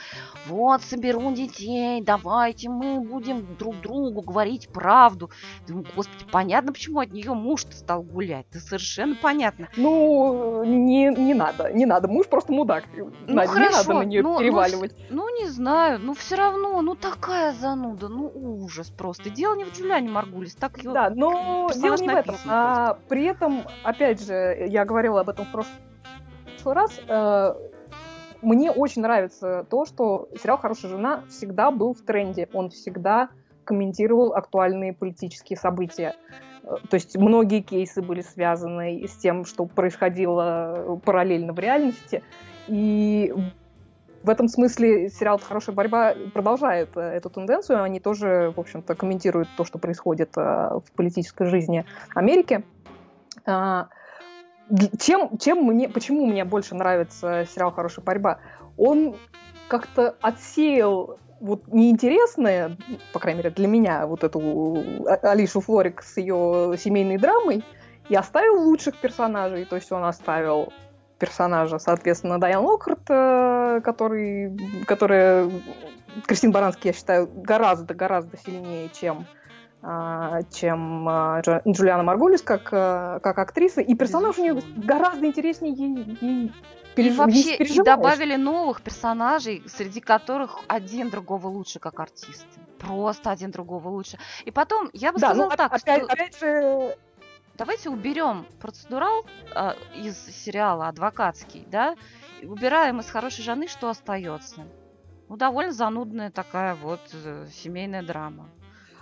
[0.47, 5.31] Вот, соберу детей, давайте мы будем друг другу говорить правду.
[5.67, 8.45] Думаю, господи, понятно, почему от нее муж стал гулять.
[8.51, 9.69] Это совершенно понятно.
[9.75, 12.07] Ну, не, не надо, не надо.
[12.07, 12.85] Муж просто мудак.
[13.27, 14.95] Ну, ну, хорошо, не надо на нее ну, ну переваливать.
[15.09, 19.29] Ну, ну, не знаю, ну все равно, ну такая зануда, ну ужас просто.
[19.29, 22.35] Дело не в Джулиане Маргулис, так ее Да, но дело не в этом.
[22.47, 27.53] А, при этом, опять же, я говорила об этом в прошлый раз, э,
[28.41, 32.47] мне очень нравится то, что сериал «Хорошая жена» всегда был в тренде.
[32.53, 33.29] Он всегда
[33.65, 36.15] комментировал актуальные политические события.
[36.63, 42.23] Э, то есть многие кейсы были связаны с тем, что происходило параллельно в реальности.
[42.69, 43.33] И
[44.23, 47.81] в этом смысле сериал «Хорошая борьба» продолжает э, эту тенденцию.
[47.81, 52.63] Они тоже, в общем-то, комментируют то, что происходит э, в политической жизни Америки.
[53.45, 53.87] А,
[54.99, 58.39] чем, чем мне, почему мне больше нравится сериал «Хорошая борьба»?
[58.77, 59.15] Он
[59.67, 62.77] как-то отсеял вот неинтересное,
[63.13, 67.63] по крайней мере для меня, вот эту а, Алишу Флорик с ее семейной драмой,
[68.09, 69.65] и оставил лучших персонажей.
[69.65, 70.73] То есть он оставил
[71.19, 75.51] персонажа, соответственно, Дайан Локхарт, э, который, которая
[76.25, 79.27] Кристин Баранский, я считаю, гораздо-гораздо сильнее, чем
[79.81, 85.73] а, чем а, Джулиана Маргулис как, э, как актриса, и персонаж у нее гораздо интереснее
[85.73, 86.51] ей, ей
[86.95, 87.13] переж...
[87.13, 92.45] и вообще и добавили новых персонажей, среди которых один другого лучше как артисты.
[92.77, 94.17] Просто один другого лучше.
[94.43, 96.13] И потом, я бы да, сказала ну, так, опять, что...
[96.13, 96.97] опять же,
[97.59, 101.95] давайте уберем процедурал э, из сериала адвокатский, да,
[102.41, 104.61] убираем из хорошей жены, что остается.
[105.27, 108.49] Ну, довольно занудная такая вот э, семейная драма.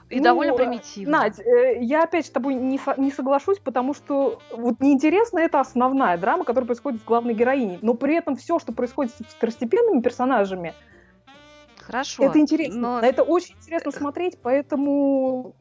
[0.09, 1.19] И ну, довольно примитивно.
[1.19, 5.59] Надь, э, я опять с тобой не, со, не соглашусь, потому что вот неинтересно это
[5.59, 7.79] основная драма, которая происходит с главной героиней.
[7.81, 10.73] Но при этом все, что происходит с второстепенными персонажами,
[11.77, 12.23] Хорошо.
[12.23, 12.99] Это интересно.
[12.99, 12.99] Но...
[12.99, 15.55] Это очень интересно смотреть, поэтому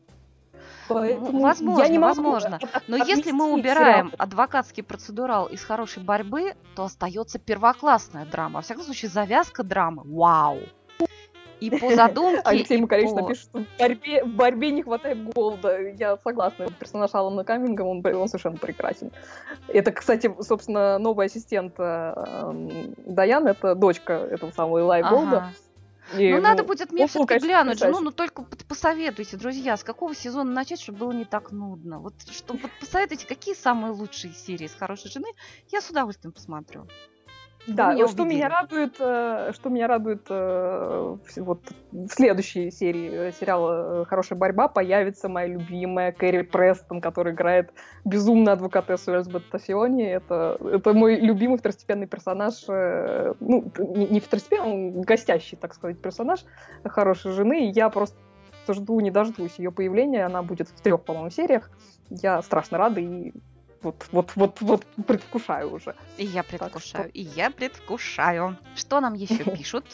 [0.88, 2.58] Поэтому возможно, я не могу возможно.
[2.86, 8.56] Но если мы убираем адвокатский процедурал из хорошей борьбы, то остается первоклассная драма.
[8.56, 10.02] Во всяком случае, завязка драмы.
[10.04, 10.58] Вау!
[11.60, 12.42] И по задумке...
[12.44, 13.22] Алексей Макаревич по...
[13.22, 15.80] напишет, что в борьбе, в борьбе не хватает голода.
[15.90, 16.68] Я согласна.
[16.78, 19.10] Персонаж Алана Каминга, он, он совершенно прекрасен.
[19.68, 25.10] Это, кстати, собственно, новый ассистент э, Даян, это дочка этого самого Илай ага.
[25.10, 25.52] Голда.
[26.14, 27.88] И, ну, ну, надо будет мне все-таки глянуть же.
[27.88, 31.98] Ну, ну, только посоветуйте, друзья, с какого сезона начать, чтобы было не так нудно.
[31.98, 35.28] Вот, чтобы вот посоветуйте, какие самые лучшие серии с хорошей жены,
[35.72, 36.86] я с удовольствием посмотрю.
[37.66, 41.60] Да, меня что меня радует, э, что меня радует, э, вот
[41.90, 47.72] в следующей серии э, сериала «Хорошая борьба» появится моя любимая Кэрри Престон, которая играет
[48.04, 50.04] безумно адвокатессу Эльзбет Тассиони.
[50.04, 56.44] Это, это мой любимый второстепенный персонаж, ну, не второстепенный, он гостящий, так сказать, персонаж
[56.84, 57.66] хорошей жены.
[57.66, 58.16] И я просто
[58.68, 60.24] жду, не дождусь ее появления.
[60.24, 61.70] Она будет в трех, по-моему, сериях.
[62.10, 63.32] Я страшно рада и
[63.82, 65.94] вот, вот, вот, вот предвкушаю уже.
[66.16, 67.10] И я предвкушаю, что...
[67.12, 68.56] и я предвкушаю.
[68.74, 69.84] Что нам еще пишут?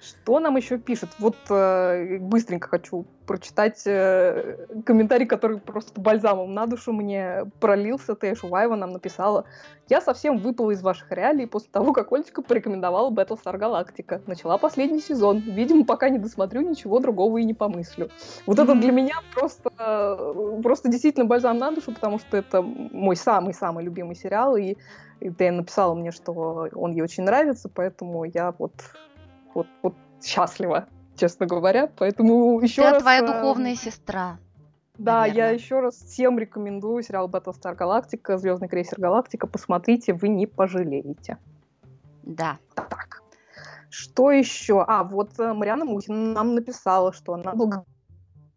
[0.00, 1.10] Что нам еще пишут?
[1.18, 8.14] Вот э, быстренько хочу прочитать э, комментарий, который просто бальзамом на душу мне пролился.
[8.14, 9.44] Тэш Вайва нам написала.
[9.88, 14.22] Я совсем выпала из ваших реалий после того, как Олечка порекомендовала Battlestar Galactica.
[14.26, 15.40] Начала последний сезон.
[15.40, 18.08] Видимо, пока не досмотрю, ничего другого и не помыслю.
[18.46, 18.62] Вот mm-hmm.
[18.62, 24.16] это для меня просто, просто действительно бальзам на душу, потому что это мой самый-самый любимый
[24.16, 24.76] сериал, и,
[25.20, 28.72] и Тэн написала мне, что он ей очень нравится, поэтому я вот
[29.54, 30.86] вот, вот счастлива,
[31.16, 31.88] честно говоря.
[31.98, 33.02] Поэтому еще Ты раз...
[33.02, 34.38] твоя э, духовная сестра.
[34.98, 35.44] Да, наверное.
[35.44, 39.46] я еще раз всем рекомендую сериал Battlestar Galactica, Звездный крейсер Галактика.
[39.46, 41.38] Посмотрите, вы не пожалеете.
[42.22, 42.58] Да.
[42.74, 43.22] Так.
[43.88, 44.84] Что еще?
[44.86, 47.52] А, вот э, Мариана Мухина нам написала, что она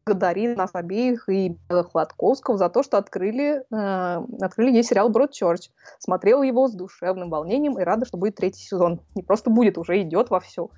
[0.05, 5.69] благодарит нас обеих и Хладковского за то, что открыли, э, открыли ей сериал Бродчерч.
[5.99, 9.01] Смотрела его с душевным волнением и рада, что будет третий сезон.
[9.15, 10.69] Не просто будет, уже идет во все.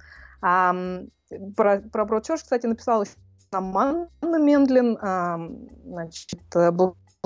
[0.42, 0.76] А,
[1.56, 3.06] про, про Бродчерч, кстати, написала
[3.52, 4.98] Аманна Мендлин.
[5.02, 5.40] А,
[5.86, 6.40] значит,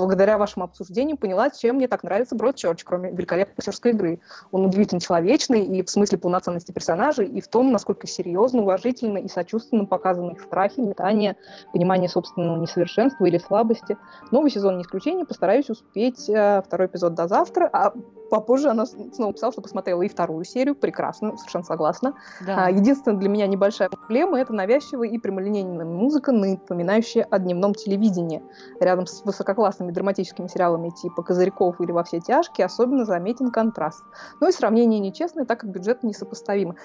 [0.00, 4.20] благодаря вашему обсуждению поняла, чем мне так нравится Бродчерч, кроме великолепной актерской игры.
[4.50, 9.28] Он удивительно человечный и в смысле полноценности персонажей, и в том, насколько серьезно, уважительно и
[9.28, 11.36] сочувственно показаны их страхи, метания,
[11.74, 13.98] понимание собственного несовершенства или слабости.
[14.30, 17.92] Новый сезон не исключение, постараюсь успеть э, второй эпизод до завтра, а
[18.30, 22.14] попозже она снова писала, что посмотрела и вторую серию, прекрасно, совершенно согласна.
[22.46, 22.66] Да.
[22.66, 28.42] А, единственная для меня небольшая проблема— это навязчивая и прямолинейная музыка, напоминающая о дневном телевидении.
[28.80, 34.04] Рядом с высококлассными драматическими сериалами типа «Козырьков» или «Во все тяжкие» особенно заметен контраст.
[34.40, 36.76] Ну и сравнение нечестное, так как бюджет несопоставимы.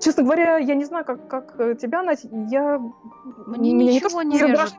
[0.00, 2.78] Честно говоря, я не знаю, как, как тебя, Надь, я...
[3.46, 4.72] Мне Меня ничего не, то, не режет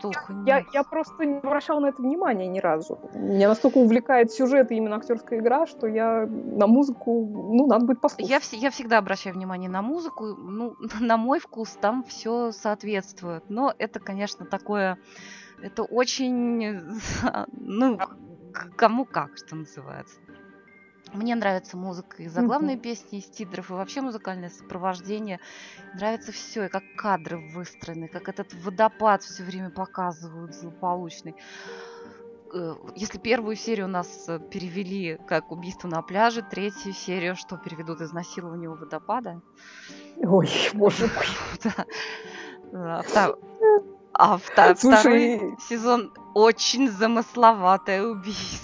[0.46, 3.00] я, я, я просто не обращала на это внимания ни разу.
[3.14, 8.02] Меня настолько увлекает сюжет и именно актерская игра, что я на музыку, ну, надо будет
[8.02, 8.30] послушать.
[8.30, 10.26] Я, я всегда обращаю внимание на музыку.
[10.26, 13.44] Ну, на мой вкус там все соответствует.
[13.50, 14.98] Но это, конечно, такое...
[15.64, 17.00] Это очень...
[17.52, 17.98] Ну,
[18.76, 20.20] кому как, что называется.
[21.14, 22.82] Мне нравится музыка и заглавные mm-hmm.
[22.82, 25.40] песни из титров, и вообще музыкальное сопровождение.
[25.94, 31.36] Нравится все, и как кадры выстроены, как этот водопад все время показывают злополучный.
[32.54, 37.58] э, если первую серию у нас э, перевели как убийство на пляже, третью серию что
[37.58, 39.42] переведут изнасилование у водопада?
[40.18, 41.74] Ой, боже мой.
[42.72, 43.04] Да.
[44.14, 44.38] А, а
[44.76, 48.64] второй сезон очень замысловатое убийство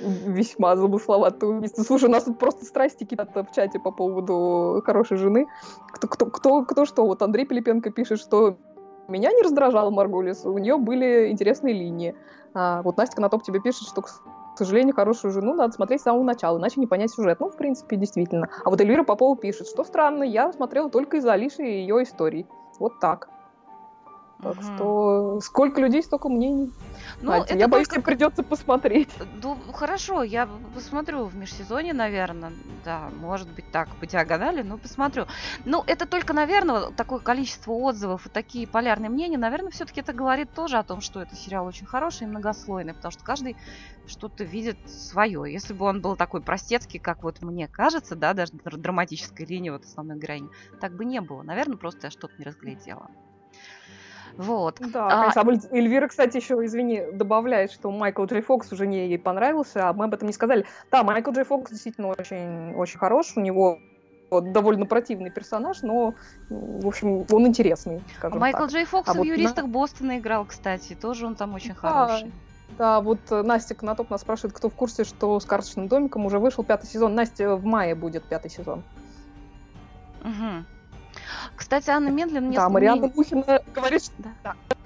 [0.00, 1.82] весьма замысловатое убийство.
[1.82, 5.46] Слушай, у нас тут просто страсти кипят в чате по поводу хорошей жены.
[5.92, 7.06] Кто, кто, кто, кто что?
[7.06, 8.56] Вот Андрей Пилипенко пишет, что
[9.08, 12.14] меня не раздражала Маргулис, у нее были интересные линии.
[12.54, 14.08] А, вот Настя Конотоп тебе пишет, что, к
[14.56, 17.40] сожалению, хорошую жену надо смотреть с самого начала, иначе не понять сюжет.
[17.40, 18.48] Ну, в принципе, действительно.
[18.64, 22.46] А вот Эльвира Попова пишет, что странно, я смотрела только из-за Алиши и ее историй.
[22.80, 23.28] Вот так.
[24.42, 24.62] Так угу.
[24.62, 26.72] что сколько людей, столько мнений.
[27.20, 29.10] Ну, Надя, я боюсь, тебе придется посмотреть.
[29.42, 32.52] Ну, хорошо, я посмотрю в межсезонье, наверное.
[32.84, 35.26] Да, может быть так, по диагонали, но посмотрю.
[35.64, 40.52] Ну, это только, наверное, такое количество отзывов и такие полярные мнения, наверное, все-таки это говорит
[40.54, 43.56] тоже о том, что это сериал очень хороший и многослойный, потому что каждый
[44.06, 45.52] что-то видит свое.
[45.52, 49.84] Если бы он был такой простецкий, как вот мне кажется, да, даже драматической линии вот
[49.84, 50.48] основной героини,
[50.80, 51.42] так бы не было.
[51.42, 53.10] Наверное, просто я что-то не разглядела.
[54.36, 54.78] Вот.
[54.80, 55.32] Да, а...
[55.32, 55.68] конечно.
[55.70, 60.06] Эльвира, кстати, еще, извини, добавляет, что Майкл Джей Фокс уже не ей понравился, а мы
[60.06, 60.64] об этом не сказали.
[60.90, 63.78] Да, Майкл Джей Фокс действительно очень, очень хорош, у него
[64.30, 66.14] довольно противный персонаж, но,
[66.48, 68.70] в общем, он интересный, а Майкл так.
[68.70, 69.70] Джей Фокс а в вот «Юристах на...
[69.70, 72.32] Бостона» играл, кстати, тоже он там очень да, хороший.
[72.78, 76.62] Да, вот Настя Конотоп нас спрашивает, кто в курсе, что с «Карточным домиком» уже вышел
[76.62, 77.14] пятый сезон.
[77.16, 78.84] Настя, в мае будет пятый сезон.
[80.22, 80.64] Угу.
[81.56, 82.52] Кстати, Анна Медлин...
[82.52, 83.12] Да, Марианна не...
[83.14, 84.14] Мухина говорит, что...
[84.18, 84.30] Да.
[84.44, 84.76] да.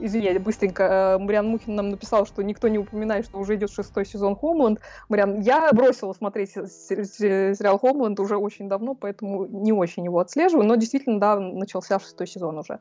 [0.00, 0.82] Извини, быстренько.
[0.82, 4.80] Э, Мариан Мухин нам написал, что никто не упоминает, что уже идет шестой сезон Хоумланд.
[5.08, 10.74] Мариан, я бросила смотреть сериал Хоумланд уже очень давно, поэтому не очень его отслеживаю, но
[10.76, 12.80] действительно, да, начался шестой сезон уже.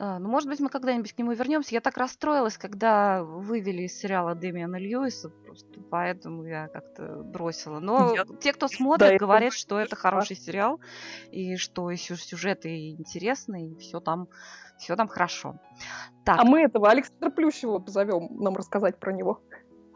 [0.00, 1.74] А, ну, может быть, мы когда-нибудь к нему вернемся.
[1.74, 7.80] Я так расстроилась, когда вывели из сериала Дэмиана Льюиса, просто поэтому я как-то бросила.
[7.80, 8.24] Но я...
[8.40, 9.58] те, кто смотрит, да, говорят, это...
[9.58, 10.78] что это хороший сериал,
[11.32, 14.28] и что еще сюжеты интересные, и все там,
[14.78, 15.58] все там хорошо.
[16.24, 16.38] Так.
[16.38, 19.40] А мы этого Александра Плющева позовем нам рассказать про него.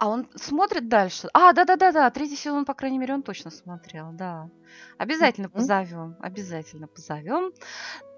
[0.02, 1.28] А он смотрит дальше?
[1.32, 4.50] А, да-да-да-да, третий сезон, по крайней мере, он точно смотрел, да.
[4.98, 5.52] Обязательно mm-hmm.
[5.52, 7.52] позовем, обязательно позовем.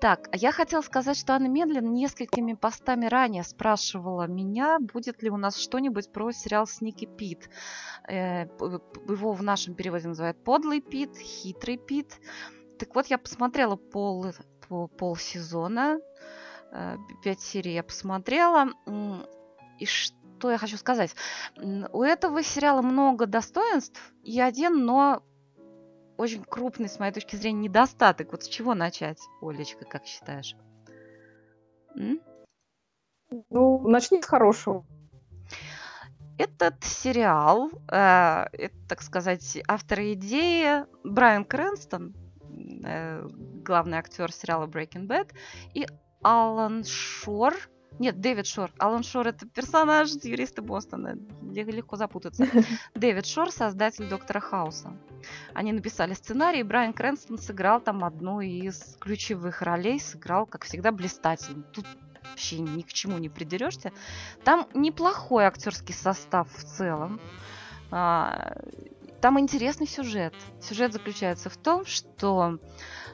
[0.01, 5.37] Так, я хотела сказать, что Анна Медлин несколькими постами ранее спрашивала меня, будет ли у
[5.37, 7.51] нас что-нибудь про сериал «Сники Пит».
[8.09, 12.18] Э, его в нашем переводе называют «Подлый Пит», «Хитрый Пит».
[12.78, 14.24] Так вот, я посмотрела пол,
[14.66, 15.99] пол, полсезона,
[16.72, 18.70] э, пять серий я посмотрела.
[19.78, 21.16] И что что я хочу сказать.
[21.57, 25.22] У этого сериала много достоинств и один, но
[26.18, 28.30] очень крупный, с моей точки зрения, недостаток.
[28.30, 30.55] Вот с чего начать, Олечка, как считаешь?
[31.97, 32.20] М?
[33.49, 34.84] Ну, начни с хорошего.
[36.36, 42.14] Этот сериал, э, это, так сказать, автор идеи Брайан Крэнстон,
[42.84, 43.26] э,
[43.64, 45.32] главный актер сериала Breaking Bad,
[45.72, 45.86] и
[46.22, 47.55] Алан Шор–
[47.99, 48.72] нет, Дэвид Шор.
[48.78, 51.16] Алан Шор это персонаж юриста Бостона.
[51.42, 52.47] Легко запутаться.
[52.95, 54.97] Дэвид Шор, создатель Доктора Хауса.
[55.55, 60.01] Они написали сценарий, и Брайан Крэнстон сыграл там одну из ключевых ролей.
[60.01, 61.62] Сыграл, как всегда, блистательно.
[61.72, 61.86] Тут
[62.30, 63.92] вообще ни к чему не придерешься.
[64.42, 67.20] Там неплохой актерский состав в целом.
[69.25, 70.35] Там интересный сюжет.
[70.61, 72.59] Сюжет заключается в том, что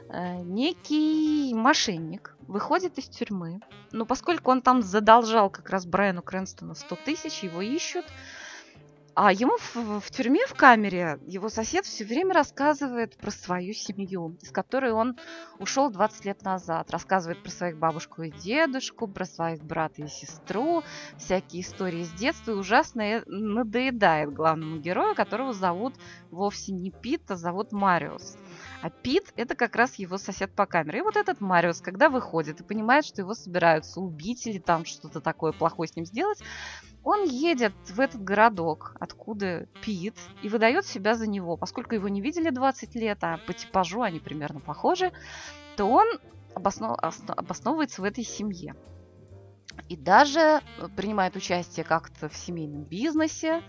[0.09, 3.61] э, некий мошенник выходит из тюрьмы.
[3.93, 8.03] Но поскольку он там задолжал как раз Брайану Крэнстону 100 тысяч, его ищут.
[9.13, 14.37] А ему в, в тюрьме, в камере, его сосед все время рассказывает про свою семью,
[14.41, 15.17] из которой он
[15.59, 16.89] ушел 20 лет назад.
[16.91, 20.83] Рассказывает про своих бабушку и дедушку, про своих брата и сестру,
[21.17, 22.51] всякие истории с детства.
[22.51, 25.95] И ужасно надоедает главному герою, которого зовут
[26.29, 28.37] вовсе не Пит, а зовут Мариус.
[28.81, 30.99] А Пит– это как раз его сосед по камере.
[30.99, 35.19] И вот этот Мариус, когда выходит и понимает, что его собираются убить или там что-то
[35.19, 36.41] такое плохое с ним сделать,
[37.03, 41.57] он едет в этот городок, откуда Пит, и выдает себя за него.
[41.57, 45.11] Поскольку его не видели 20 лет, а по типажу они примерно похожи,
[45.77, 46.07] то он
[46.53, 46.97] обоснов...
[47.01, 48.75] обосновывается в этой семье.
[49.89, 50.61] И даже
[50.95, 53.63] принимает участие как-то в семейном бизнесе.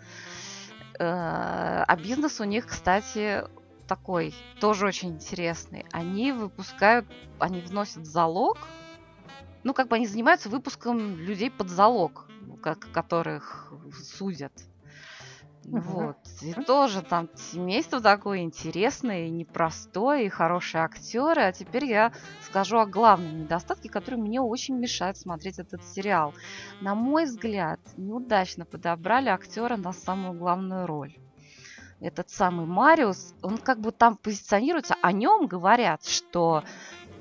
[0.99, 3.45] Э, а бизнес у них, кстати,
[3.89, 5.87] такой, тоже очень интересный.
[5.93, 7.07] Они выпускают,
[7.39, 8.59] они вносят залог,
[9.64, 12.28] ну, как бы они занимаются выпуском людей под залог,
[12.62, 14.52] как, которых судят.
[15.64, 16.16] Вот.
[16.40, 21.42] И тоже там семейство такое интересное, непростое, и хорошие актеры.
[21.42, 26.34] А теперь я скажу о главном недостатке, который мне очень мешает смотреть этот сериал.
[26.80, 31.16] На мой взгляд, неудачно подобрали актера на самую главную роль
[32.02, 36.64] этот самый Мариус, он как бы там позиционируется, о нем говорят, что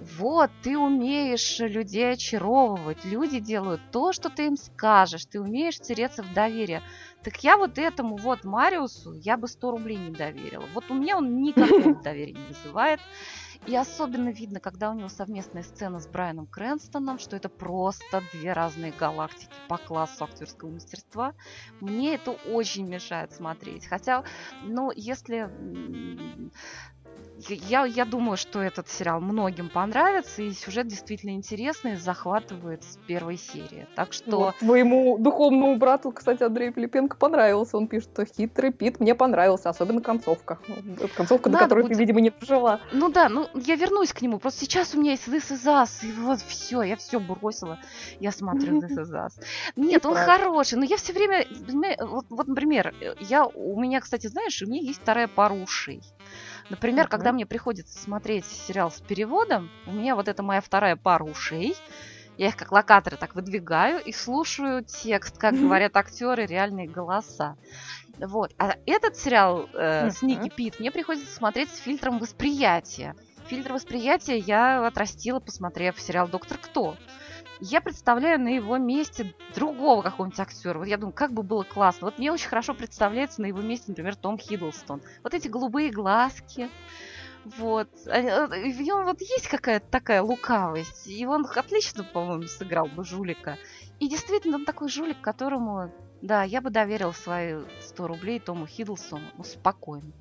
[0.02, 6.24] вот, ты умеешь людей очаровывать, люди делают то, что ты им скажешь, ты умеешь тереться
[6.24, 6.82] в доверие.
[7.24, 10.66] Так я вот этому вот Мариусу, я бы 100 рублей не доверила.
[10.74, 13.00] Вот у меня он никакого доверия не вызывает.
[13.68, 18.54] И особенно видно, когда у него совместная сцена с Брайаном Крэнстоном, что это просто две
[18.54, 21.36] разные галактики по классу актерского мастерства.
[21.80, 23.86] Мне это очень мешает смотреть.
[23.86, 24.24] Хотя,
[24.64, 25.48] ну, если
[27.50, 33.38] я, я думаю, что этот сериал многим понравится, и сюжет действительно интересный, захватывает с первой
[33.38, 33.88] серии.
[33.96, 34.38] Так что...
[34.38, 37.78] Вот, твоему духовному брату, кстати, Андрей Филипенко понравился.
[37.78, 40.60] Он пишет, что хитрый Пит мне понравился, особенно концовка.
[41.16, 41.94] Концовка, Надо до которой будет...
[41.94, 42.80] ты, видимо, не прожила.
[42.92, 44.40] Ну да, ну я вернусь к нему.
[44.40, 47.80] Просто сейчас у меня есть This is Us, и вот все, я все бросила.
[48.20, 49.32] Я смотрю This is Us.
[49.76, 51.46] Нет, он хороший, но я все время...
[52.00, 56.02] Вот, вот, например, я, у меня, кстати, знаешь, у меня есть вторая пара ушей.
[56.72, 57.10] Например, uh-huh.
[57.10, 61.76] когда мне приходится смотреть сериал с переводом, у меня вот это моя вторая пара ушей.
[62.38, 67.58] Я их как локаторы так выдвигаю и слушаю текст, как говорят актеры, реальные голоса.
[68.18, 68.54] Вот.
[68.58, 73.16] А этот сериал э, с Ники Пит мне приходится смотреть с фильтром восприятия.
[73.48, 76.96] Фильтр восприятия я отрастила, посмотрев сериал «Доктор Кто»
[77.62, 80.80] я представляю на его месте другого какого-нибудь актера.
[80.80, 82.08] Вот я думаю, как бы было классно.
[82.08, 85.02] Вот мне очень хорошо представляется на его месте, например, Том Хиддлстон.
[85.24, 86.70] Вот эти голубые глазки,
[87.46, 87.90] вот.
[88.08, 91.08] А, а, в нем вот есть какая-то такая лукавость.
[91.08, 93.58] И он отлично, по-моему, сыграл бы жулика.
[94.00, 95.92] И действительно, он такой жулик, которому,
[96.22, 100.12] да, я бы доверил свои 100 рублей Тому Хиддлсону ну, спокойно.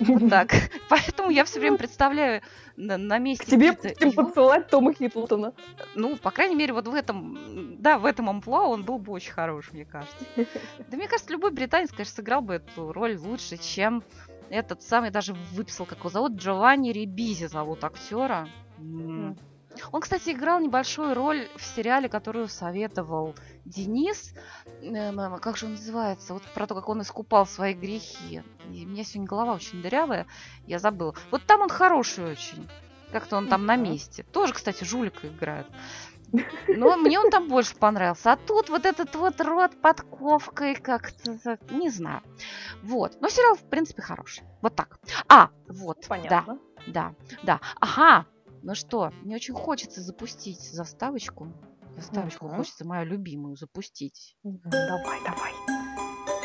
[0.00, 0.50] Вот так.
[0.88, 2.42] Поэтому я все время представляю
[2.76, 3.44] на, на месте...
[3.44, 4.24] К тебе будем его...
[4.24, 5.52] подсылать Тома Хиддлтона.
[5.94, 7.76] Ну, по крайней мере, вот в этом...
[7.78, 10.24] Да, в этом амплуа он был бы очень хорош, мне кажется.
[10.90, 14.02] Да мне кажется, любой британец, конечно, сыграл бы эту роль лучше, чем
[14.50, 18.48] этот самый, даже выписал, как его зовут, Джованни Рибизи зовут актера.
[19.92, 24.34] Он, кстати, играл небольшую роль в сериале, которую советовал Денис.
[24.82, 26.34] Эм, как же он называется?
[26.34, 28.42] Вот про то, как он искупал свои грехи.
[28.70, 30.26] И у меня сегодня голова очень дырявая,
[30.66, 31.14] я забыла.
[31.30, 32.68] Вот там он хороший очень.
[33.12, 34.24] Как-то он там на месте.
[34.24, 35.66] Тоже, кстати, жулика играет.
[36.66, 38.32] Но мне он там больше понравился.
[38.32, 42.22] А тут вот этот вот рот подковкой как-то, не знаю.
[42.82, 43.20] Вот.
[43.20, 44.42] Но сериал, в принципе, хороший.
[44.62, 44.98] Вот так.
[45.28, 46.06] А, вот.
[46.08, 46.58] Понятно.
[46.86, 47.60] Да, да, да.
[47.80, 48.26] Ага,
[48.64, 51.52] ну что, мне очень хочется запустить заставочку.
[51.96, 52.56] Заставочку угу.
[52.56, 54.36] хочется мою любимую запустить.
[54.42, 55.52] Давай, давай.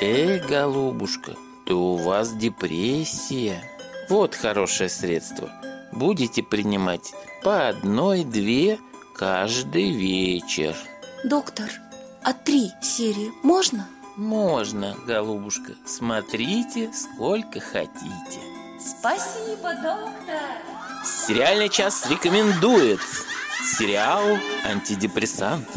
[0.01, 3.63] Эй, голубушка, то у вас депрессия.
[4.09, 5.49] Вот хорошее средство.
[5.93, 8.79] Будете принимать по одной-две
[9.15, 10.75] каждый вечер.
[11.23, 11.69] Доктор,
[12.21, 13.87] а три серии можно?
[14.17, 15.73] Можно, голубушка.
[15.85, 18.39] Смотрите, сколько хотите.
[18.77, 20.78] Спасибо, доктор.
[21.03, 22.99] Сериальный час рекомендует
[23.63, 25.67] сериал «Антидепрессант».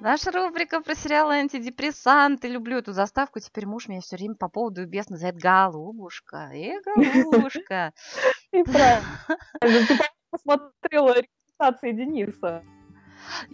[0.00, 2.48] Наша рубрика про сериалы антидепрессанты.
[2.48, 3.38] Люблю эту заставку.
[3.38, 6.50] Теперь муж меня все время по поводу бес называет голубушка.
[6.54, 7.92] Э, голубушка.
[8.52, 9.18] И правильно.
[9.60, 9.98] Ты
[10.30, 12.64] посмотрела рекомендации Дениса.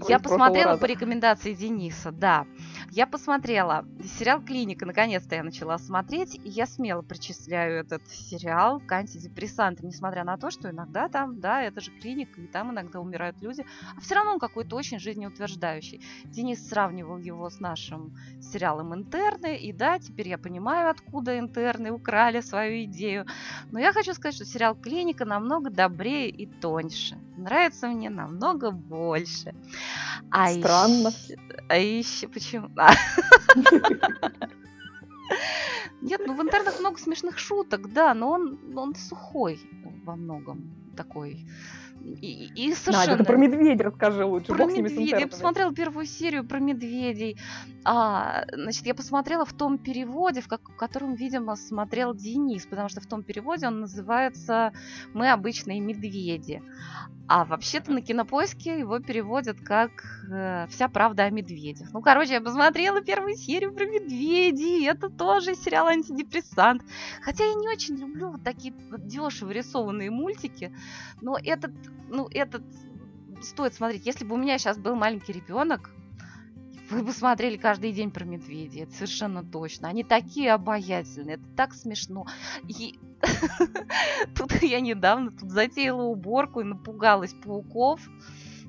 [0.09, 2.47] Я посмотрела по рекомендации Дениса, да.
[2.91, 3.85] Я посмотрела
[4.19, 10.25] сериал «Клиника», наконец-то я начала смотреть, и я смело причисляю этот сериал к антидепрессантам, несмотря
[10.25, 13.65] на то, что иногда там, да, это же клиника, и там иногда умирают люди,
[13.97, 16.03] а все равно он какой-то очень жизнеутверждающий.
[16.25, 22.41] Денис сравнивал его с нашим сериалом «Интерны», и да, теперь я понимаю, откуда интерны украли
[22.41, 23.27] свою идею,
[23.71, 27.19] но я хочу сказать, что сериал «Клиника» намного добрее и тоньше.
[27.37, 29.55] Нравится мне намного больше.
[30.31, 31.09] А Странно.
[31.09, 31.37] Еще,
[31.69, 32.71] а еще почему?
[36.03, 39.61] Нет, ну в интернетах много смешных шуток, да, но он, он сухой
[40.05, 41.45] во многом такой.
[42.21, 43.13] И, и совершенно...
[43.13, 44.53] Надя, ты про медведей расскажи лучше.
[44.53, 45.21] Про медведей.
[45.21, 47.37] Я посмотрела первую серию про медведей.
[47.85, 52.89] А, значит, я посмотрела в том переводе, в, как, в котором, видимо, смотрел Денис, потому
[52.89, 54.73] что в том переводе он называется
[55.15, 56.63] «Мы обычные медведи».
[57.29, 59.91] А вообще-то на кинопоиске его переводят как
[60.31, 61.93] э, «Вся правда о медведях».
[61.93, 64.87] Ну, короче, я посмотрела первую серию про медведей.
[64.87, 66.83] Это тоже сериал антидепрессант.
[67.23, 70.73] Хотя я не очень люблю вот такие дешево рисованные мультики.
[71.21, 71.73] Но этот,
[72.09, 72.63] ну, этот
[73.43, 74.07] стоит смотреть.
[74.07, 75.91] Если бы у меня сейчас был маленький ребенок,
[76.91, 79.89] вы бы смотрели каждый день про медведей, это совершенно точно.
[79.89, 82.27] Они такие обаятельные, это так смешно.
[82.69, 82.99] И
[84.35, 88.01] тут я недавно тут затеяла уборку и напугалась пауков,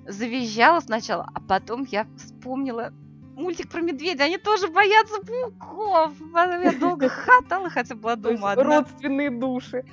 [0.08, 2.92] завизжала сначала, а потом я вспомнила
[3.36, 6.14] мультик про медведя, они тоже боятся пауков.
[6.34, 8.64] Я долго хатала, хотя была дома одна.
[8.64, 9.86] Родственные души.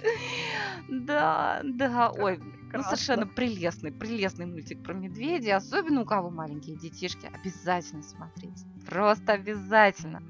[0.89, 2.41] Да, да, ой,
[2.79, 5.57] ну, совершенно прелестный, прелестный мультик про медведя.
[5.57, 7.31] Особенно у кого маленькие детишки.
[7.33, 8.67] Обязательно смотрите.
[8.87, 10.23] Просто обязательно.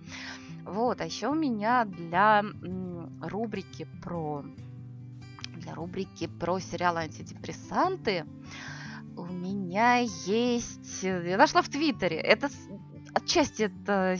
[0.64, 2.42] Вот, а еще у меня для
[3.20, 4.44] рубрики про
[5.56, 8.26] для рубрики про сериалы антидепрессанты
[9.16, 11.02] у меня есть...
[11.02, 12.16] Я нашла в Твиттере.
[12.16, 12.50] Это
[13.14, 14.18] отчасти это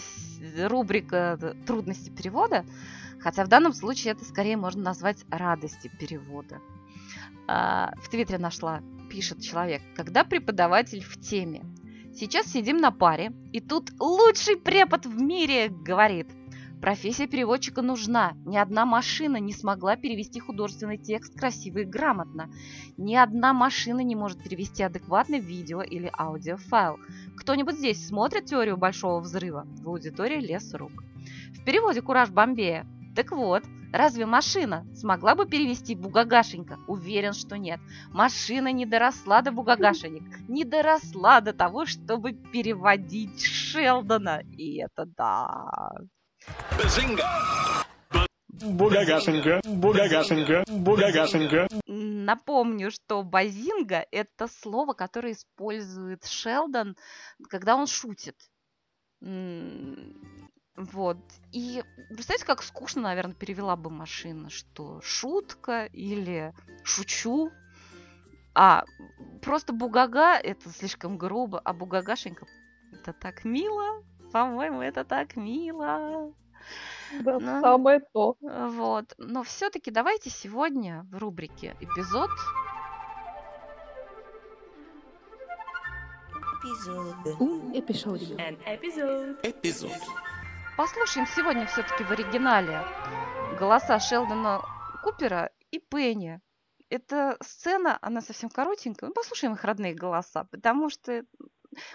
[0.68, 2.64] рубрика трудности перевода,
[3.20, 6.61] хотя в данном случае это скорее можно назвать радости перевода.
[7.47, 11.64] А, в Твиттере нашла, пишет человек, когда преподаватель в теме.
[12.14, 16.28] Сейчас сидим на паре, и тут лучший препод в мире говорит–
[16.84, 18.34] Профессия переводчика нужна.
[18.45, 22.51] Ни одна машина не смогла перевести художественный текст красиво и грамотно.
[22.99, 26.99] Ни одна машина не может перевести адекватный видео или аудиофайл.
[27.38, 29.66] Кто-нибудь здесь смотрит теорию Большого Взрыва?
[29.80, 30.92] В аудитории лес рук.
[31.55, 32.86] В переводе «Кураж Бомбея».
[33.16, 33.64] Так вот,
[33.95, 36.78] разве машина смогла бы перевести Бугагашенька?
[36.86, 37.80] Уверен, что нет.
[38.12, 40.24] Машина не доросла до Бугагашенек.
[40.49, 44.42] Не доросла до того, чтобы переводить Шелдона.
[44.57, 45.90] И это да.
[46.76, 47.24] Базинга!
[48.62, 51.66] Бугагашенька, бугагашенька, бугагашенька.
[51.86, 56.97] Напомню, что базинга– это слово, которое использует Шелдон,
[57.49, 58.36] когда он шутит.
[60.77, 61.18] Вот.
[61.53, 66.53] И представьте, как скучно, наверное, перевела бы машина, что шутка или
[66.83, 67.51] шучу.
[68.55, 68.85] А
[69.43, 72.47] просто бугага– это слишком грубо, а бугагашенька–
[72.93, 74.03] это так мило.
[74.33, 76.33] По-моему, это так мило.
[77.20, 78.37] Да, ну, самое то.
[78.41, 79.14] Вот.
[79.18, 82.31] Но все-таки давайте сегодня в рубрике эпизод.
[86.64, 87.14] Эпизод.
[87.75, 88.22] Эпизод.
[89.45, 89.93] Эпизод.
[90.77, 92.85] Послушаем сегодня все-таки в оригинале
[93.61, 94.61] голоса Шелдона
[95.05, 96.41] Купера и Пенни.
[96.89, 99.09] Эта сцена, она совсем коротенькая.
[99.09, 101.25] Ну, послушаем их родные голоса, потому что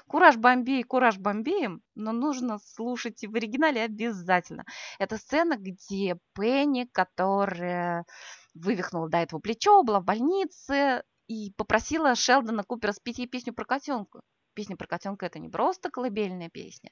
[0.08, 4.64] Кураж Бомбей, Кураж Бомбеем, но нужно слушать и в оригинале обязательно.
[4.98, 8.06] Это сцена, где Пенни, которая
[8.54, 13.66] вывихнула до этого плечо, была в больнице и попросила Шелдона Купера спеть ей песню про
[13.66, 14.22] котенка.
[14.60, 16.92] Песня про котенка это не просто колыбельная песня,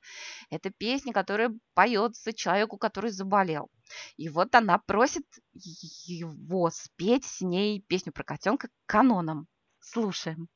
[0.50, 3.70] это песня, которая поется человеку, который заболел.
[4.16, 9.48] И вот она просит его спеть с ней песню про котенка каноном.
[9.82, 10.48] Слушаем.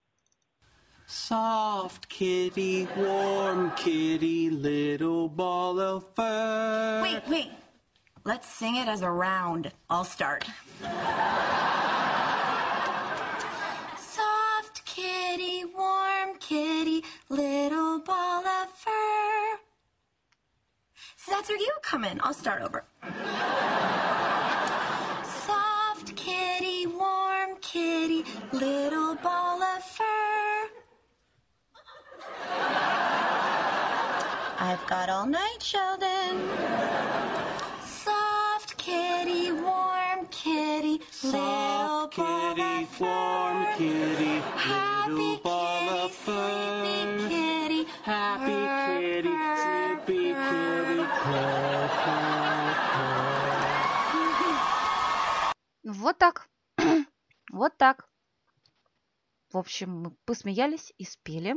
[1.05, 7.01] Soft kitty, warm kitty, little ball of fur.
[7.03, 7.51] Wait, wait.
[8.23, 9.69] Let's sing it as a round.
[9.89, 10.45] I'll start.
[16.41, 19.59] Kitty, little ball of fur.
[21.15, 22.19] So that's where you come in.
[22.23, 22.83] I'll start over.
[25.23, 30.69] Soft kitty, warm kitty, little ball of fur.
[34.59, 37.30] I've got all night, Sheldon.
[41.21, 44.41] Soft kitty, warm kitty,
[45.07, 47.29] little ball of fur.
[47.29, 48.57] kitty, Happy
[48.89, 49.29] kitty,
[49.61, 52.73] sleepy kitty, purr, purr,
[55.83, 55.93] purr.
[55.93, 56.49] Вот так.
[57.51, 58.09] вот так.
[59.51, 61.53] В общем, мы посмеялись и спели.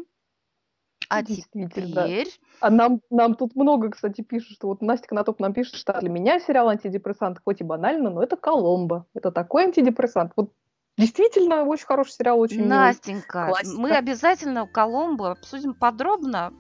[1.15, 2.29] А теперь...
[2.61, 6.09] А нам, нам тут много, кстати, пишут, что вот Настя Конотоп нам пишет, что для
[6.09, 9.07] меня сериал антидепрессант хоть и банально, но это Коломбо.
[9.15, 10.33] Это такой антидепрессант.
[10.37, 10.53] Вот
[10.97, 12.67] действительно очень хороший сериал, очень.
[12.67, 13.81] Настенька, Классика.
[13.81, 16.53] мы обязательно Коломбо обсудим подробно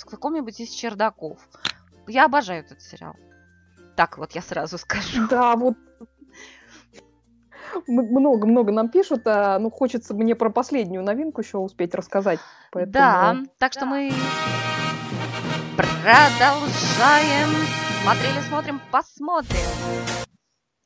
[0.00, 1.38] в каком-нибудь из чердаков.
[2.06, 3.14] Я обожаю этот сериал.
[3.96, 5.28] Так вот, я сразу скажу.
[5.28, 5.76] Да, вот
[7.86, 12.38] много-много нам пишут, а, ну, хочется мне про последнюю новинку еще успеть рассказать.
[12.72, 12.92] Поэтому...
[12.92, 14.10] Да, так что мы
[15.76, 17.48] продолжаем.
[18.02, 19.58] Смотрели, смотрим, посмотрим.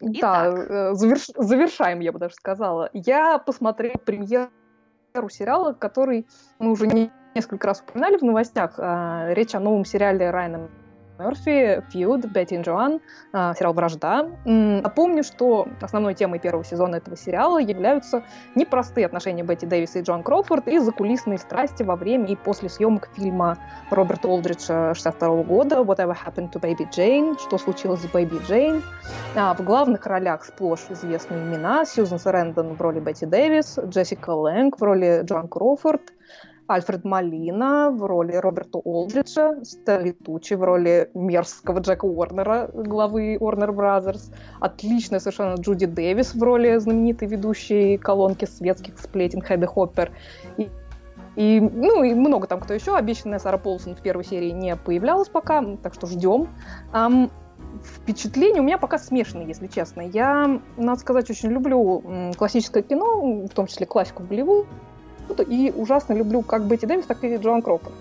[0.00, 0.54] Да, Итак.
[0.70, 2.90] э, заверш- завершаем, я бы даже сказала.
[2.92, 4.50] Я посмотрела премьеру
[5.30, 6.26] сериала, который
[6.58, 8.74] мы уже не- несколько раз упоминали в новостях.
[8.78, 10.68] А, Речь о новом сериале Райана
[11.18, 13.00] Мерфи, Фьюд, Бетти и Джоан,
[13.32, 14.28] а, сериал «Вражда».
[14.44, 20.22] Напомню, что основной темой первого сезона этого сериала являются непростые отношения Бетти Дэвиса и Джон
[20.22, 23.58] Кроуфорд и закулисные страсти во время и после съемок фильма
[23.90, 28.82] Роберта Олдриджа 62 года «Whatever Happened to Baby Jane», «Что случилось с Бэйби Джейн».
[29.36, 34.80] А, в главных ролях сплошь известные имена Сьюзен Сарендон в роли Бетти Дэвис, Джессика Лэнг
[34.80, 36.13] в роли Джон Кроуфорд,
[36.66, 43.74] Альфред Малина в роли Роберта Олдриджа, Стэнли Тучи в роли мерзкого Джека Уорнера, главы Warner
[43.74, 50.10] Brothers, отличная совершенно Джуди Дэвис в роли знаменитой ведущей колонки светских сплетен Хэдди Хоппер.
[50.56, 50.70] И,
[51.36, 52.96] и, ну, и много там кто еще.
[52.96, 56.48] Обещанная Сара Полсон в первой серии не появлялась пока, так что ждем.
[56.92, 57.30] Um,
[57.82, 60.00] впечатления у меня пока смешанные, если честно.
[60.00, 64.68] Я, надо сказать, очень люблю классическое кино, в том числе классику Голливуда,
[65.46, 67.94] и ужасно люблю как Бетти Дэвис, так и Джоан Кроуфорд.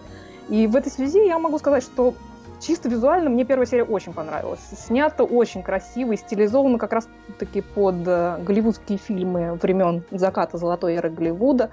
[0.50, 2.14] И в этой связи я могу сказать, что
[2.60, 4.60] чисто визуально мне первая серия очень понравилась.
[4.78, 11.10] Снято очень красиво и стилизовано как раз-таки под э, голливудские фильмы времен заката золотой эры
[11.10, 11.70] Голливуда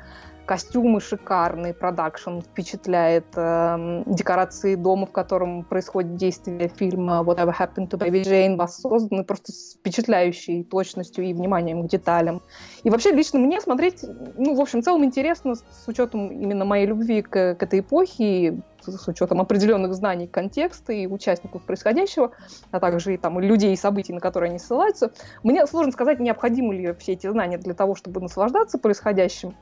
[0.50, 7.96] костюмы шикарные, продакшн впечатляет, э, декорации дома, в котором происходит действие фильма Whatever Happened to
[7.96, 12.42] Baby Jane воссозданы просто с впечатляющей точностью и вниманием к деталям.
[12.82, 14.04] И вообще лично мне смотреть,
[14.36, 18.24] ну, в общем, в целом интересно с учетом именно моей любви к, к этой эпохе,
[18.24, 22.32] и с учетом определенных знаний контекста и участников происходящего,
[22.72, 25.12] а также и там людей и событий, на которые они ссылаются.
[25.44, 29.54] Мне сложно сказать, необходимы ли все эти знания для того, чтобы наслаждаться происходящим.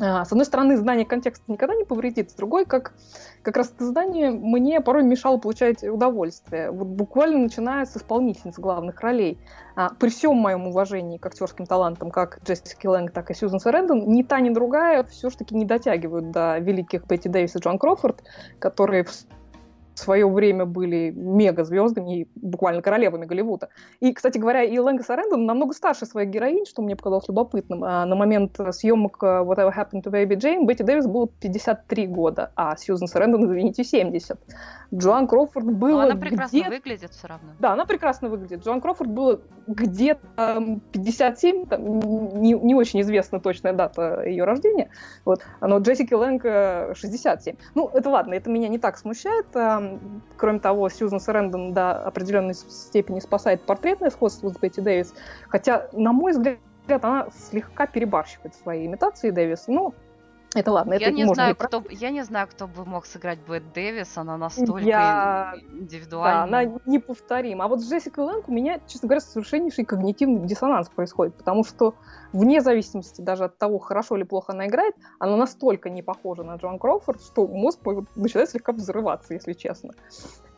[0.00, 2.94] А, с одной стороны, знание контекста никогда не повредит, с другой, как,
[3.42, 6.70] как раз это знание мне порой мешало получать удовольствие.
[6.70, 9.38] Вот буквально начиная с исполнительниц главных ролей.
[9.76, 14.08] А, при всем моем уважении к актерским талантам, как Джессики Лэнг, так и Сьюзен Сарендон,
[14.08, 18.22] ни та, ни другая все-таки не дотягивают до великих Бетти Дэвис и Джон Крофорд,
[18.58, 19.10] которые в
[19.98, 23.68] свое время были мега-звездами и буквально королевами Голливуда.
[24.00, 27.84] И, кстати говоря, и Лэнга Сарендон намного старше своих героинь, что мне показалось любопытным.
[27.84, 32.52] А на момент съемок э, Whatever Happened to Baby Jane Бетти Дэвис было 53 года,
[32.56, 34.38] а Сьюзен Сарендон, извините, 70.
[34.94, 36.68] Джоан Кроуфорд было Но она прекрасно где...
[36.68, 37.52] выглядит все равно.
[37.58, 38.62] Да, она прекрасно выглядит.
[38.64, 42.00] Джоан Кроуфорд было где-то 57, там,
[42.40, 44.90] не, не очень известна точная дата ее рождения,
[45.24, 46.42] вот, но Джессики Лэнг
[46.96, 47.56] 67.
[47.74, 49.46] Ну, это ладно, это меня не так смущает.
[50.36, 55.14] Кроме того, Сьюзан Сарендон до определенной степени спасает портретное сходство с Бетти Дэвис,
[55.48, 59.94] хотя, на мой взгляд, она слегка перебарщивает свои имитации Дэвис, но
[60.54, 63.38] это ладно, я это не можно знаю, кто, Я не знаю, кто бы мог сыграть
[63.48, 65.54] Бет Дэвис, она настолько я...
[65.72, 66.50] индивидуальна.
[66.50, 67.64] Да, она неповторима.
[67.64, 71.94] А вот с Джессикой Лэнг у меня, честно говоря, совершеннейший когнитивный диссонанс происходит, потому что
[72.32, 76.56] вне зависимости даже от того, хорошо или плохо она играет, она настолько не похожа на
[76.56, 77.80] Джоан Кроуфорд, что мозг
[78.16, 79.94] начинает слегка взрываться, если честно.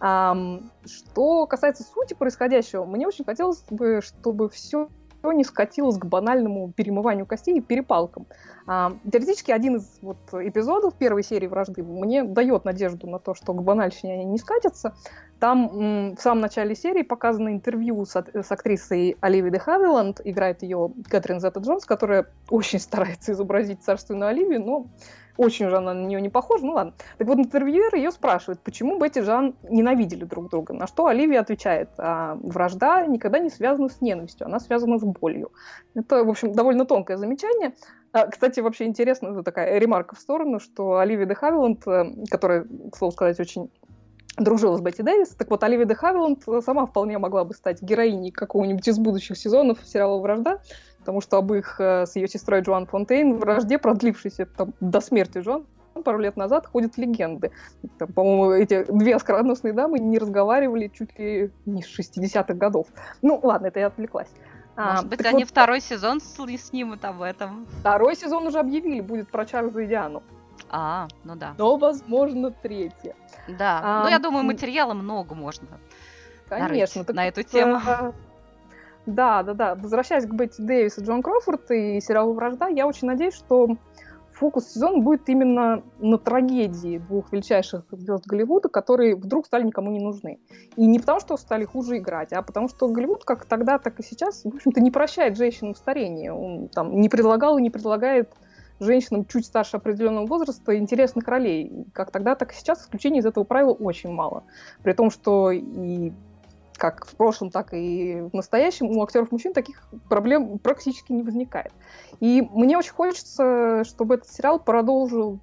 [0.01, 0.37] А,
[0.85, 4.89] что касается сути происходящего, мне очень хотелось бы, чтобы все
[5.33, 8.27] не скатилось к банальному перемыванию костей и перепалкам.
[8.67, 13.53] А, теоретически один из вот эпизодов первой серии «Вражды» мне дает надежду на то, что
[13.53, 14.95] к банальщине они не скатятся.
[15.39, 20.93] Там в самом начале серии показано интервью с, с актрисой Оливией де Хавиланд, играет ее
[21.09, 24.87] Кэтрин Зетта Джонс, которая очень старается изобразить царственную Оливию, но
[25.37, 26.93] очень уже она на нее не похожа, ну ладно.
[27.19, 31.41] Так вот, интервьюер ее спрашивает, почему Бетти и Жан ненавидели друг друга, на что Оливия
[31.41, 35.53] отвечает, а, вражда никогда не связана с ненавистью, она связана с болью.
[35.95, 37.75] Это, в общем, довольно тонкое замечание.
[38.13, 42.67] А, кстати, вообще интересно, это такая ремарка в сторону, что Оливия де Хавиланд, э, которая,
[42.93, 43.71] к слову сказать, очень
[44.37, 45.31] дружила с Бетти Дэвис.
[45.31, 49.79] Так вот, Оливия де Хавиланд сама вполне могла бы стать героиней какого-нибудь из будущих сезонов
[49.85, 50.61] сериала «Вражда»,
[51.05, 55.39] потому что об их э, с ее сестрой Джоан Фонтейн вражде, продлившейся там, до смерти
[55.39, 55.67] Джоан,
[56.03, 57.53] пару лет назад ходят легенды.
[57.99, 62.87] Там, по-моему, эти две оскароносные дамы не разговаривали чуть ли не с 60-х годов.
[63.21, 64.31] Ну, ладно, это я отвлеклась.
[64.77, 67.67] А, Может а, быть, они вот, второй сезон снимут об этом.
[67.81, 70.23] Второй сезон уже объявили, будет про Чарльза и Диану.
[70.71, 71.55] А, ну да.
[71.59, 73.15] Но, возможно, третья.
[73.47, 75.69] Да, а, ну я думаю, материала много можно
[76.49, 77.05] Конечно.
[77.09, 77.81] на эту тему.
[77.87, 78.13] А,
[79.07, 79.75] да, да, да.
[79.75, 83.77] Возвращаясь к Бетти Дэвис Джон Кроуфорд и сериалу «Вражда», я очень надеюсь, что
[84.33, 90.01] фокус сезона будет именно на трагедии двух величайших звезд Голливуда, которые вдруг стали никому не
[90.01, 90.39] нужны.
[90.77, 94.03] И не потому, что стали хуже играть, а потому что Голливуд как тогда, так и
[94.03, 96.33] сейчас, в общем-то, не прощает женщинам старение.
[96.33, 98.31] Он там не предлагал и не предлагает
[98.81, 101.87] женщинам чуть старше определенного возраста интересных ролей.
[101.93, 104.45] Как тогда, так и сейчас исключений из этого правила очень мало.
[104.83, 106.13] При том, что и
[106.77, 111.73] как в прошлом, так и в настоящем у актеров мужчин таких проблем практически не возникает.
[112.21, 115.39] И мне очень хочется, чтобы этот сериал продолжил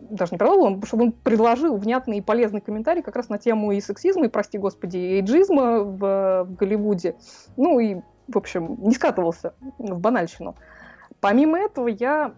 [0.00, 3.80] даже не продолжил, чтобы он предложил внятный и полезный комментарий как раз на тему и
[3.80, 7.16] сексизма, и, прости господи, и эйджизма в, в Голливуде.
[7.56, 7.96] Ну и,
[8.28, 10.54] в общем, не скатывался в банальщину.
[11.20, 12.34] Помимо этого, я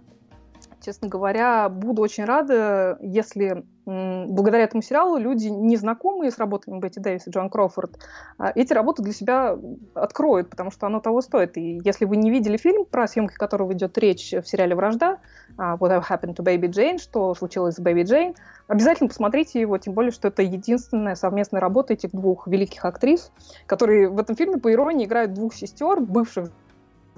[0.84, 7.26] честно говоря, буду очень рада, если благодаря этому сериалу люди, незнакомые с работами Бетти Дэвис
[7.26, 7.98] и Джон Кроуфорд,
[8.38, 9.58] а, эти работы для себя
[9.94, 11.56] откроют, потому что оно того стоит.
[11.56, 15.18] И если вы не видели фильм, про съемки которого идет речь в сериале «Вражда»,
[15.56, 18.36] а, What Happened to Baby Jane, что случилось с Baby Jane,
[18.68, 23.32] обязательно посмотрите его, тем более, что это единственная совместная работа этих двух великих актрис,
[23.66, 26.50] которые в этом фильме, по иронии, играют двух сестер, бывших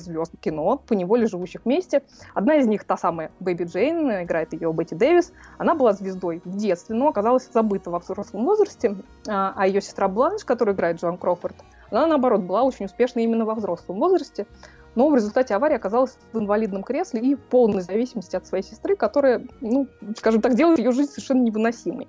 [0.03, 2.03] звезд кино, по неволе живущих вместе.
[2.35, 5.33] Одна из них, та самая Бэби Джейн, играет ее Бетти Дэвис.
[5.59, 8.97] Она была звездой в детстве, но оказалась забыта во взрослом возрасте.
[9.29, 11.57] А, а ее сестра Бланш, которая играет Джоан Крофорд,
[11.91, 14.47] она, наоборот, была очень успешной именно во взрослом возрасте.
[14.95, 18.97] Но в результате аварии оказалась в инвалидном кресле и в полной зависимости от своей сестры,
[18.97, 19.89] которая, ну,
[20.19, 22.09] скажем так, делает ее жизнь совершенно невыносимой.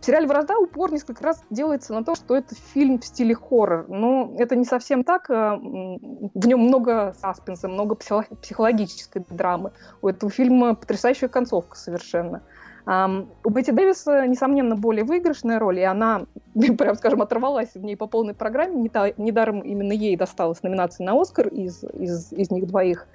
[0.00, 3.86] В сериале «Вражда» упор несколько раз делается на то, что это фильм в стиле хоррор.
[3.88, 5.28] Но это не совсем так.
[5.28, 9.72] Э, в нем много саспенса, много психологической драмы.
[10.00, 12.42] У этого фильма потрясающая концовка совершенно.
[12.86, 16.22] У Бетти Дэвиса, несомненно, более выигрышная роль, и она,
[16.78, 18.90] прям скажем, оторвалась в ней по полной программе.
[19.18, 23.06] Недаром именно ей досталась номинация на Оскар из, из, из них двоих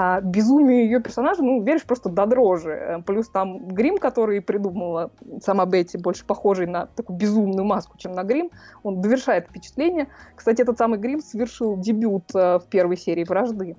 [0.00, 2.70] а, безумию ее персонажа, ну, веришь просто до дрожи.
[2.70, 5.10] Э, плюс там грим, который придумала
[5.42, 8.52] сама Бетти, больше похожий на такую безумную маску, чем на грим,
[8.84, 10.06] он довершает впечатление.
[10.36, 13.76] Кстати, этот самый грим совершил дебют э, в первой серии «Вражды».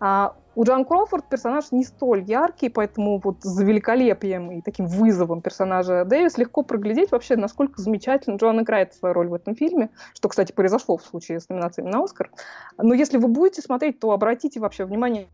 [0.00, 5.42] А у Джан Кроуфорд персонаж не столь яркий, поэтому вот за великолепием и таким вызовом
[5.42, 10.30] персонажа Дэвис легко проглядеть вообще, насколько замечательно Джоан играет свою роль в этом фильме, что,
[10.30, 12.30] кстати, произошло в случае с номинацией на Оскар.
[12.78, 15.28] Но если вы будете смотреть, то обратите вообще внимание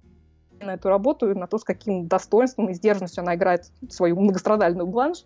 [0.60, 4.86] на эту работу, и на то, с каким достоинством и сдержанностью она играет свою многострадальную
[4.86, 5.24] бланш.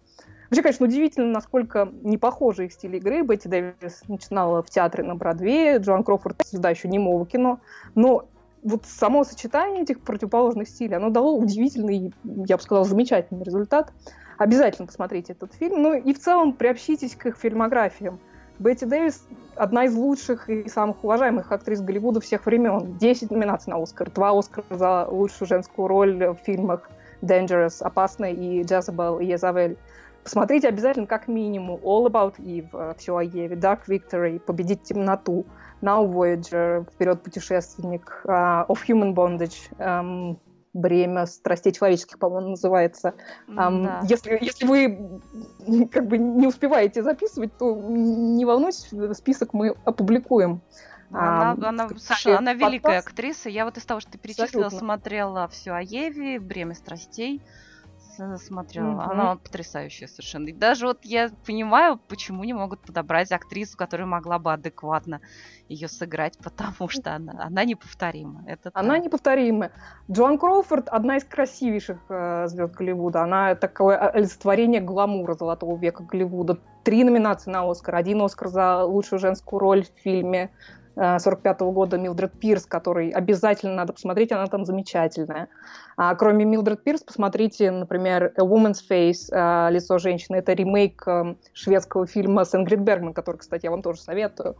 [0.50, 3.22] Вообще, конечно, удивительно, насколько не похожи их стиль игры.
[3.22, 7.60] Бетти Дэвис начинала в театре на Бродвее, Джоан Крофорд— звезда еще немого кино.
[7.94, 8.26] Но
[8.62, 13.92] вот само сочетание этих противоположных стилей, оно дало удивительный, я бы сказала, замечательный результат.
[14.38, 15.82] Обязательно посмотрите этот фильм.
[15.82, 18.18] Ну и в целом приобщитесь к их фильмографиям.
[18.58, 22.98] Бетти Дэвис одна из лучших и самых уважаемых актрис Голливуда всех времен.
[22.98, 24.10] Десять номинаций на Оскар.
[24.10, 26.90] Два Оскара за лучшую женскую роль в фильмах
[27.22, 29.76] Dangerous, Опасная и Jezebel и Езавель.
[30.24, 35.46] Посмотрите обязательно как минимум All About Eve, все о Еве, Dark Victory, Победить темноту,
[35.80, 40.36] Now Voyager, Вперед путешественник, uh, Of Human Bondage, um,
[40.72, 43.14] бремя страстей человеческих, по-моему, называется.
[43.46, 44.00] Да.
[44.04, 50.60] Если, если вы как бы не успеваете записывать, то не волнуйтесь, список мы опубликуем.
[51.10, 53.48] Она, а, она, совершенно, она великая актриса.
[53.48, 54.78] Я вот из того, что ты перечислила, Абсолютно.
[54.78, 57.42] смотрела все о Еве, Бремя страстей
[58.38, 58.92] смотрела.
[58.92, 59.00] Угу.
[59.00, 60.48] Она потрясающая совершенно.
[60.48, 65.20] И даже вот я понимаю, почему не могут подобрать актрису, которая могла бы адекватно
[65.68, 68.44] ее сыграть, потому что она, она неповторима.
[68.46, 69.04] Это она так.
[69.04, 69.70] неповторима.
[70.10, 73.22] Джоан Кроуфорд одна из красивейших э, звезд Голливуда.
[73.22, 76.58] Она такое олицетворение гламура золотого века Голливуда.
[76.84, 77.96] Три номинации на Оскар.
[77.96, 80.50] Один Оскар за лучшую женскую роль в фильме
[80.98, 85.48] 45 -го года Милдред Пирс, который обязательно надо посмотреть, она там замечательная.
[85.96, 90.36] А, кроме Милдред Пирс, посмотрите, например, A Woman's Face, а, лицо женщины.
[90.36, 94.56] Это ремейк а, шведского фильма с Ингрид Бергман, который, кстати, я вам тоже советую.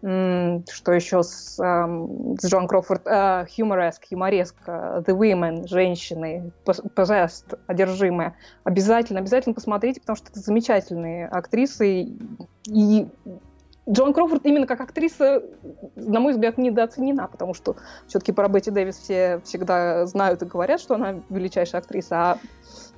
[0.00, 3.06] Что еще с, с Джон Кроуфорд?
[3.06, 8.34] Humorеск, юмореска, The Women, женщины, Possessed, одержимые.
[8.64, 12.16] Обязательно, обязательно посмотрите, потому что это замечательные актрисы.
[12.66, 13.08] И
[13.90, 15.42] Джон Кроуфорд именно как актриса,
[15.96, 17.76] на мой взгляд, недооценена, потому что
[18.06, 22.38] все-таки про Бетти Дэвис все всегда знают и говорят, что она величайшая актриса, а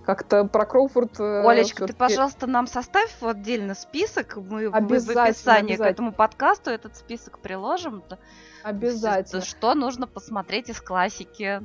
[0.04, 1.18] как-то про Кроуфорд...
[1.20, 6.70] Э, Олечка, ты, пожалуйста, нам составь отдельно список, мы, мы в описании к этому подкасту
[6.70, 8.02] этот список приложим.
[8.62, 9.42] Обязательно.
[9.42, 11.62] Что нужно посмотреть из классики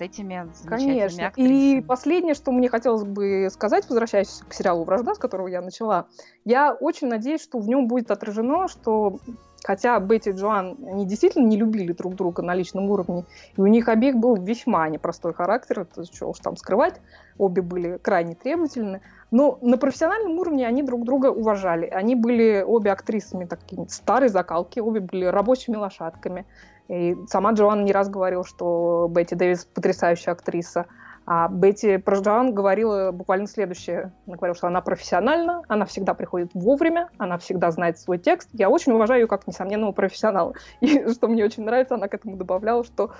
[0.00, 1.28] с этими Конечно.
[1.28, 1.78] Актрисами.
[1.78, 6.06] И последнее, что мне хотелось бы сказать, возвращаясь к сериалу «Вражда», с которого я начала,
[6.44, 9.18] я очень надеюсь, что в нем будет отражено, что
[9.62, 13.26] хотя Бетти и Джоан, они действительно не любили друг друга на личном уровне,
[13.56, 16.98] и у них обеих был весьма непростой характер, это что уж там скрывать,
[17.36, 21.86] обе были крайне требовательны, но на профессиональном уровне они друг друга уважали.
[21.86, 26.46] Они были обе актрисами такими старой закалки, обе были рабочими лошадками.
[26.90, 30.86] И сама Джоан не раз говорила, что Бетти Дэвис потрясающая актриса.
[31.24, 34.12] А Бетти про Джоан говорила буквально следующее.
[34.26, 38.48] Она говорила, что она профессиональна, она всегда приходит вовремя, она всегда знает свой текст.
[38.52, 40.54] Я очень уважаю ее как несомненного профессионала.
[40.80, 43.12] И что мне очень нравится, она к этому добавляла, что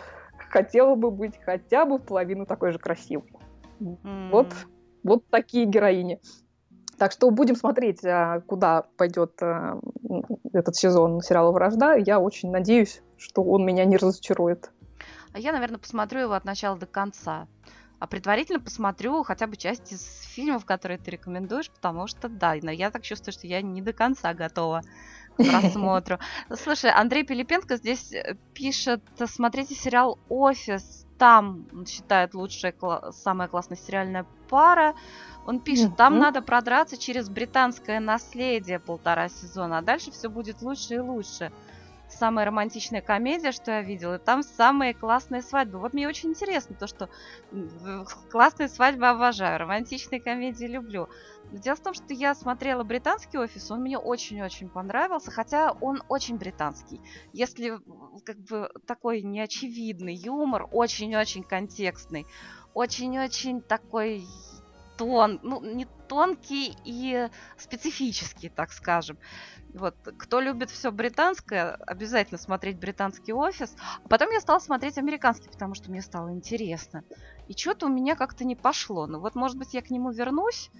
[0.48, 3.32] хотела бы быть хотя бы в половину такой же красивой.
[3.80, 4.30] Mm.
[4.32, 4.48] Вот
[5.02, 6.20] Вот такие героини.
[7.00, 9.80] Так что будем смотреть, а, куда пойдет а,
[10.52, 11.94] этот сезон сериала «Вражда».
[11.94, 14.70] Я очень надеюсь, что он меня не разочарует.
[15.32, 17.48] А я, наверное, посмотрю его от начала до конца.
[18.00, 22.70] А предварительно посмотрю хотя бы часть из фильмов, которые ты рекомендуешь, потому что, да, но
[22.70, 24.82] я так чувствую, что я не до конца готова
[25.36, 26.18] к просмотру.
[26.54, 32.74] Слушай, Андрей Пилипенко здесь э, пишет, смотрите сериал «Офис», там считает лучшая,
[33.12, 34.94] самая классная сериальная пара.
[35.46, 40.94] Он пишет, там надо продраться через британское наследие полтора сезона, а дальше все будет лучше
[40.94, 41.52] и лучше
[42.20, 45.78] самая романтичная комедия, что я видела, и там самые классные свадьбы.
[45.78, 47.08] Вот мне очень интересно то, что
[48.30, 51.08] классные свадьбы обожаю, романтичные комедии люблю.
[51.50, 56.36] Дело в том, что я смотрела британский офис, он мне очень-очень понравился, хотя он очень
[56.36, 57.00] британский.
[57.32, 57.78] Если
[58.24, 62.26] как бы такой неочевидный юмор, очень-очень контекстный,
[62.74, 64.26] очень-очень такой
[65.00, 69.16] тон, ну, не тонкий и специфический, так скажем.
[69.72, 73.74] Вот, кто любит все британское, обязательно смотреть британский офис.
[74.04, 77.02] А потом я стала смотреть американский, потому что мне стало интересно.
[77.48, 79.06] И что-то у меня как-то не пошло.
[79.06, 80.70] Ну вот, может быть, я к нему вернусь,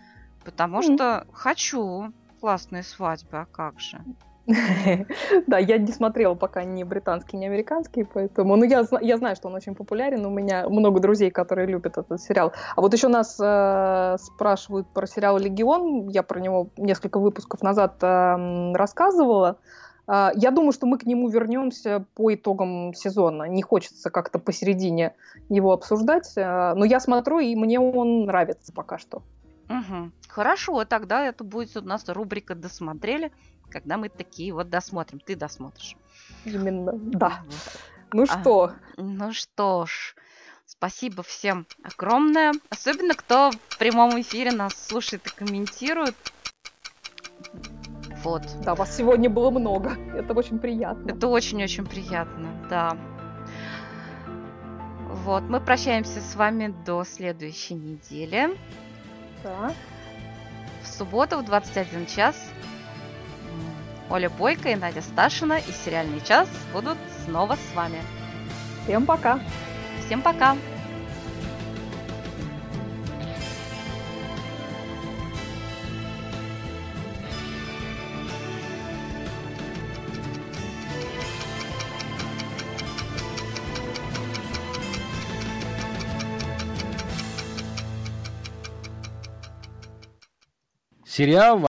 [0.45, 0.95] потому mm-hmm.
[0.95, 4.05] что хочу классные свадьбы, а как же?
[5.46, 8.57] Да, я не смотрела пока ни британский, ни американский, поэтому...
[8.57, 12.53] Ну, я, знаю, что он очень популярен, у меня много друзей, которые любят этот сериал.
[12.76, 17.96] А вот еще нас э, спрашивают про сериал «Легион», я про него несколько выпусков назад
[18.03, 19.59] э, рассказывала.
[20.07, 23.44] Э, я думаю, что мы к нему вернемся по итогам сезона.
[23.44, 25.14] Не хочется как-то посередине
[25.48, 29.22] его обсуждать, э, но я смотрю, и мне он нравится пока что.
[29.68, 30.11] Угу.
[30.28, 33.30] Хорошо, тогда это будет у нас рубрика «Досмотрели»
[33.71, 35.21] когда мы такие вот досмотрим.
[35.21, 35.97] Ты досмотришь.
[36.45, 37.43] Именно, да.
[38.12, 38.64] Ну что?
[38.64, 40.14] А, ну что ж,
[40.66, 42.53] спасибо всем огромное.
[42.68, 46.16] Особенно, кто в прямом эфире нас слушает и комментирует.
[48.23, 48.43] Вот.
[48.64, 49.97] Да, вас сегодня было много.
[50.14, 51.11] Это очень приятно.
[51.11, 52.97] Это очень-очень приятно, да.
[55.25, 58.59] Вот, мы прощаемся с вами до следующей недели.
[59.43, 59.73] Да.
[60.83, 62.37] В субботу в 21 час
[64.11, 68.02] Оля Бойко и Надя Сташина и «Сериальный час» будут снова с вами.
[68.82, 69.38] Всем пока!
[70.04, 70.56] Всем пока!
[91.06, 91.70] Сериал